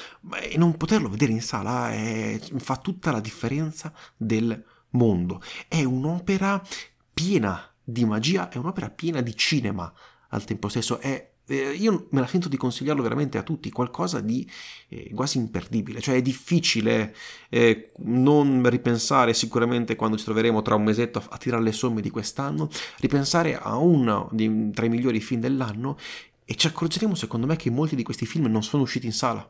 e 0.49 0.57
non 0.59 0.77
poterlo 0.77 1.09
vedere 1.09 1.33
in 1.33 1.43
sala 1.43 1.91
è, 1.91 2.39
fa 2.59 2.77
tutta 2.77 3.11
la 3.11 3.21
differenza 3.21 3.93
del 4.17 4.65
mondo. 4.91 5.43
È 5.67 5.83
un'opera 5.83 6.63
piena 7.13 7.69
di 7.89 8.05
magia, 8.05 8.49
è 8.49 8.59
un'opera 8.59 8.91
piena 8.91 9.21
di 9.21 9.37
cinema 9.37 9.93
al 10.31 10.45
tempo 10.45 10.69
stesso, 10.69 10.99
è 10.99 11.35
eh, 11.49 11.71
io 11.71 12.09
me 12.11 12.21
la 12.21 12.27
sento 12.27 12.49
di 12.49 12.57
consigliarlo 12.57 13.03
veramente 13.03 13.39
a 13.39 13.45
tutti, 13.45 13.71
qualcosa 13.71 14.21
di 14.21 14.49
eh, 14.89 15.13
quasi 15.15 15.39
imperdibile, 15.39 16.01
cioè 16.01 16.17
è 16.17 16.23
difficile 16.23 17.15
eh, 17.49 17.93
non 17.99 18.69
ripensare 18.69 19.33
sicuramente 19.33 19.95
quando 19.95 20.17
ci 20.17 20.25
troveremo 20.25 20.61
tra 20.63 20.75
un 20.75 20.83
mesetto 20.83 21.19
a, 21.19 21.27
a 21.31 21.37
tirare 21.37 21.63
le 21.63 21.71
somme 21.71 22.01
di 22.01 22.11
quest'anno, 22.11 22.69
ripensare 22.99 23.57
a 23.57 23.77
uno 23.77 24.29
di, 24.33 24.71
tra 24.73 24.87
i 24.87 24.89
migliori 24.89 25.21
film 25.21 25.41
dell'anno 25.41 25.97
e 26.45 26.57
ci 26.57 26.67
accorgeremo 26.67 27.15
secondo 27.15 27.47
me 27.47 27.55
che 27.55 27.71
molti 27.71 27.95
di 27.95 28.03
questi 28.03 28.27
film 28.27 28.47
non 28.47 28.65
sono 28.65 28.83
usciti 28.83 29.07
in 29.07 29.13
sala, 29.13 29.49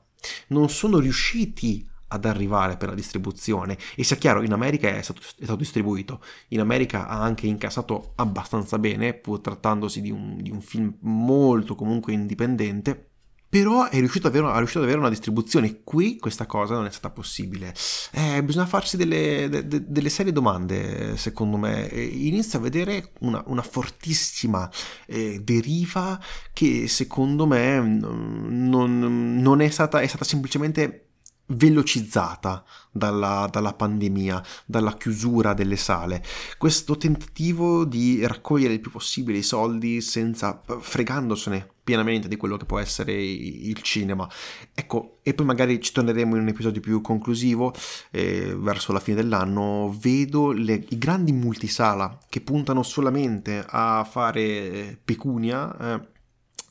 non 0.49 0.69
sono 0.69 0.99
riusciti 0.99 1.89
ad 2.09 2.25
arrivare 2.25 2.77
per 2.77 2.89
la 2.91 2.95
distribuzione 2.95 3.77
e 3.95 4.05
sia 4.05 4.17
chiaro 4.17 4.43
in 4.43 4.53
America 4.53 4.89
è 4.89 5.03
stato, 5.03 5.21
è 5.21 5.43
stato, 5.45 5.57
distribuito 5.57 6.23
in 6.49 6.61
America 6.61 7.09
ha 7.09 7.21
anche 7.21 7.47
incassato 7.47 8.13
abbastanza 8.17 8.79
bene 8.79 9.15
pur 9.15 9.41
trattandosi 9.41 10.01
di 10.01 10.11
un, 10.11 10.41
di 10.41 10.51
un 10.51 10.61
film 10.61 10.97
molto 11.01 11.75
comunque 11.75 12.13
indipendente 12.13 13.11
però 13.49 13.89
è 13.89 13.99
riuscito, 13.99 14.27
avere, 14.27 14.53
è 14.53 14.57
riuscito, 14.57 14.81
ad 14.81 14.85
avere 14.85 14.99
una 14.99 15.09
distribuzione. 15.09 15.83
Qui 15.83 16.19
questa 16.19 16.47
cosa 16.47 16.75
non 16.75 16.85
è 16.85 16.91
stata 16.91 17.11
possibile. 17.11 17.73
Eh, 18.13 18.43
bisogna 18.43 18.67
farsi 18.67 18.97
delle, 18.97 19.49
de, 19.49 19.67
de, 19.67 19.85
delle, 19.87 20.09
serie 20.11 20.33
domande, 20.33 21.17
secondo 21.17 21.57
me. 21.57 21.87
Inizia 21.87 22.59
a 22.59 22.63
vedere 22.63 23.13
una, 23.21 23.43
una 23.47 23.63
fortissima 23.63 24.69
eh, 25.07 25.41
deriva 25.43 26.21
che 26.53 26.89
secondo 26.89 27.47
me 27.47 27.81
non, 27.81 29.41
non 29.41 29.61
è, 29.61 29.71
stata, 29.71 30.01
è 30.01 30.07
stata 30.07 30.25
semplicemente 30.25 31.06
velocizzata 31.47 32.65
dalla, 32.91 33.49
dalla, 33.51 33.73
pandemia, 33.73 34.43
dalla 34.65 34.97
chiusura 34.97 35.55
delle 35.55 35.77
sale. 35.77 36.23
Questo 36.59 36.97
tentativo 36.97 37.85
di 37.85 38.25
raccogliere 38.27 38.75
il 38.75 38.81
più 38.81 38.91
possibile 38.91 39.39
i 39.39 39.43
soldi 39.43 40.01
senza 40.01 40.61
fregandosene 40.81 41.75
pienamente 41.87 42.27
di 42.27 42.37
quello 42.37 42.57
che 42.57 42.65
può 42.65 42.81
essere 42.81 43.15
il 43.15 43.81
cinema. 43.81 44.29
Ecco, 44.75 45.19
e 45.23 45.35
poi 45.35 45.47
magari 45.47 45.81
ci 45.81 45.93
torneremo 45.93 46.35
in 46.35 46.43
un 46.43 46.49
episodio 46.49 46.81
più 46.81 47.01
conclusivo 47.01 47.73
eh, 48.11 48.57
verso 48.59 48.93
la 48.93 48.99
fine 48.99 49.15
dell'anno. 49.15 49.97
Vedo 49.97 50.51
le, 50.51 50.85
i 50.89 50.99
grandi 50.99 51.31
multisala 51.31 52.19
che 52.29 52.41
puntano 52.41 52.83
solamente 52.83 53.65
a 53.65 54.03
fare 54.03 54.99
pecunia. 55.05 55.95
Eh, 55.95 56.15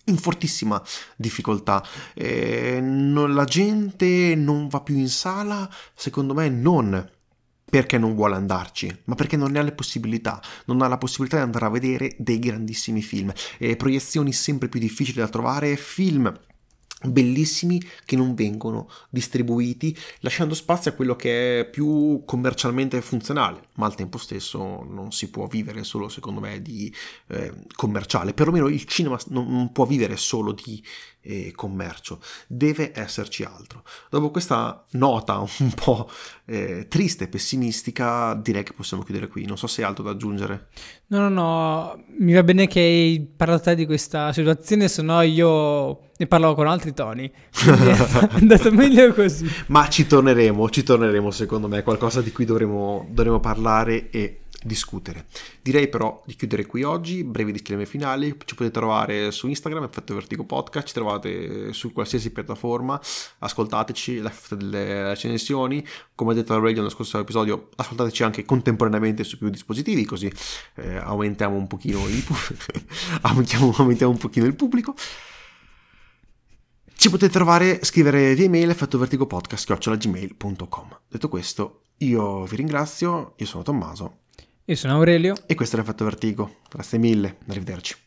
in 0.05 0.17
fortissima 0.17 0.81
difficoltà. 1.15 1.83
Eh, 2.13 2.79
non, 2.81 3.33
la 3.33 3.45
gente 3.45 4.35
non 4.35 4.67
va 4.67 4.81
più 4.81 4.95
in 4.95 5.09
sala, 5.09 5.69
secondo 5.93 6.33
me 6.33 6.49
non 6.49 7.09
perché 7.67 7.97
non 7.97 8.15
vuole 8.15 8.35
andarci, 8.35 9.01
ma 9.05 9.15
perché 9.15 9.35
non 9.35 9.51
ne 9.51 9.59
ha 9.59 9.63
le 9.63 9.73
possibilità, 9.73 10.41
non 10.65 10.81
ha 10.81 10.87
la 10.87 10.97
possibilità 10.97 11.37
di 11.37 11.43
andare 11.43 11.65
a 11.65 11.69
vedere 11.69 12.15
dei 12.17 12.39
grandissimi 12.39 13.01
film, 13.01 13.33
eh, 13.57 13.75
proiezioni 13.75 14.31
sempre 14.31 14.69
più 14.69 14.79
difficili 14.79 15.19
da 15.19 15.27
trovare, 15.27 15.75
film 15.75 16.31
bellissimi 17.11 17.81
che 18.05 18.15
non 18.15 18.35
vengono 18.35 18.89
distribuiti, 19.09 19.95
lasciando 20.19 20.53
spazio 20.53 20.91
a 20.91 20.93
quello 20.93 21.15
che 21.15 21.61
è 21.61 21.65
più 21.65 22.23
commercialmente 22.25 23.01
funzionale, 23.01 23.69
ma 23.75 23.85
al 23.85 23.95
tempo 23.95 24.17
stesso 24.17 24.83
non 24.83 25.11
si 25.11 25.29
può 25.29 25.47
vivere 25.47 25.83
solo, 25.83 26.09
secondo 26.09 26.39
me, 26.39 26.61
di 26.61 26.93
eh, 27.27 27.53
commerciale, 27.75 28.33
perlomeno 28.33 28.67
il 28.67 28.85
cinema 28.85 29.17
non, 29.29 29.71
può 29.71 29.85
vivere 29.85 30.17
solo 30.17 30.51
di 30.51 30.81
eh, 31.25 31.51
commercio, 31.55 32.19
deve 32.47 32.91
esserci 32.93 33.43
altro. 33.43 33.83
Dopo 34.09 34.31
questa 34.31 34.85
nota 34.91 35.39
un 35.59 35.71
po' 35.73 36.09
eh, 36.45 36.87
triste 36.87 37.25
e 37.25 37.27
pessimistica, 37.27 38.33
direi 38.35 38.63
che 38.63 38.73
possiamo 38.73 39.03
chiudere 39.03 39.27
qui, 39.27 39.45
non 39.45 39.57
so 39.57 39.67
se 39.67 39.81
hai 39.81 39.87
altro 39.87 40.03
da 40.03 40.11
aggiungere. 40.11 40.67
No, 41.07 41.19
no, 41.19 41.29
no, 41.29 42.03
mi 42.19 42.33
va 42.33 42.43
bene 42.43 42.67
che 42.67 42.79
hai 42.79 43.27
parlato 43.35 43.63
te 43.63 43.75
di 43.75 43.85
questa 43.85 44.31
situazione, 44.31 44.87
se 44.87 45.01
no 45.01 45.21
io 45.21 45.99
ne 46.17 46.27
parlavo 46.27 46.55
con 46.55 46.67
altri 46.67 46.93
toni. 46.93 47.29
è 47.29 48.27
andato 48.39 48.71
meglio 48.71 49.13
così. 49.13 49.49
Ma 49.67 49.89
ci 49.89 50.07
torneremo, 50.07 50.69
ci 50.69 50.83
torneremo 50.83 51.31
secondo 51.31 51.67
me, 51.67 51.83
qualcosa 51.83 52.21
di 52.21 52.31
cui 52.31 52.45
dovremo, 52.45 53.07
dovremo 53.09 53.39
parlare 53.39 54.09
e 54.09 54.44
discutere. 54.65 55.27
Direi 55.61 55.87
però 55.87 56.21
di 56.25 56.35
chiudere 56.35 56.65
qui 56.65 56.83
oggi, 56.83 57.23
brevi 57.23 57.51
disclaimer 57.51 57.87
finali, 57.87 58.35
ci 58.45 58.55
potete 58.55 58.71
trovare 58.71 59.29
su 59.31 59.47
Instagram, 59.47 59.83
Effetto 59.83 60.15
Vertigo 60.15 60.43
Podcast, 60.43 60.87
ci 60.87 60.93
trovate 60.93 61.71
su 61.71 61.93
qualsiasi 61.93 62.31
piattaforma, 62.31 62.99
ascoltateci, 63.39 64.19
lasciate 64.19 64.57
delle 64.57 65.09
recensioni, 65.09 65.85
come 66.15 66.33
detto 66.33 66.53
al 66.53 66.61
radio 66.61 66.77
nello 66.77 66.89
scorso 66.89 67.19
episodio, 67.19 67.69
ascoltateci 67.75 68.23
anche 68.23 68.43
contemporaneamente 68.43 69.23
su 69.23 69.37
più 69.37 69.49
dispositivi, 69.49 70.03
così 70.05 70.31
eh, 70.75 70.95
aumentiamo 70.97 71.55
un 71.55 71.67
pochino 71.67 72.07
il, 72.07 72.23
aumentiamo, 73.21 73.71
aumentiamo 73.77 74.11
un 74.11 74.17
pochino 74.17 74.45
il 74.45 74.55
pubblico. 74.55 74.95
Ci 76.97 77.09
potete 77.11 77.31
trovare, 77.31 77.83
scrivere 77.83 78.33
via 78.33 78.45
email 78.45 78.71
effettovvertigopodcast.gmail.com 78.71 81.01
Detto 81.07 81.29
questo, 81.29 81.81
io 81.97 82.45
vi 82.45 82.55
ringrazio, 82.55 83.33
io 83.37 83.45
sono 83.45 83.61
Tommaso 83.63 84.21
io 84.65 84.75
sono 84.75 84.93
Aurelio. 84.93 85.35
E 85.45 85.55
questo 85.55 85.75
è 85.75 85.79
l'effetto 85.79 86.03
vertigo. 86.03 86.57
Grazie 86.69 86.97
mille, 86.97 87.37
arrivederci. 87.47 88.04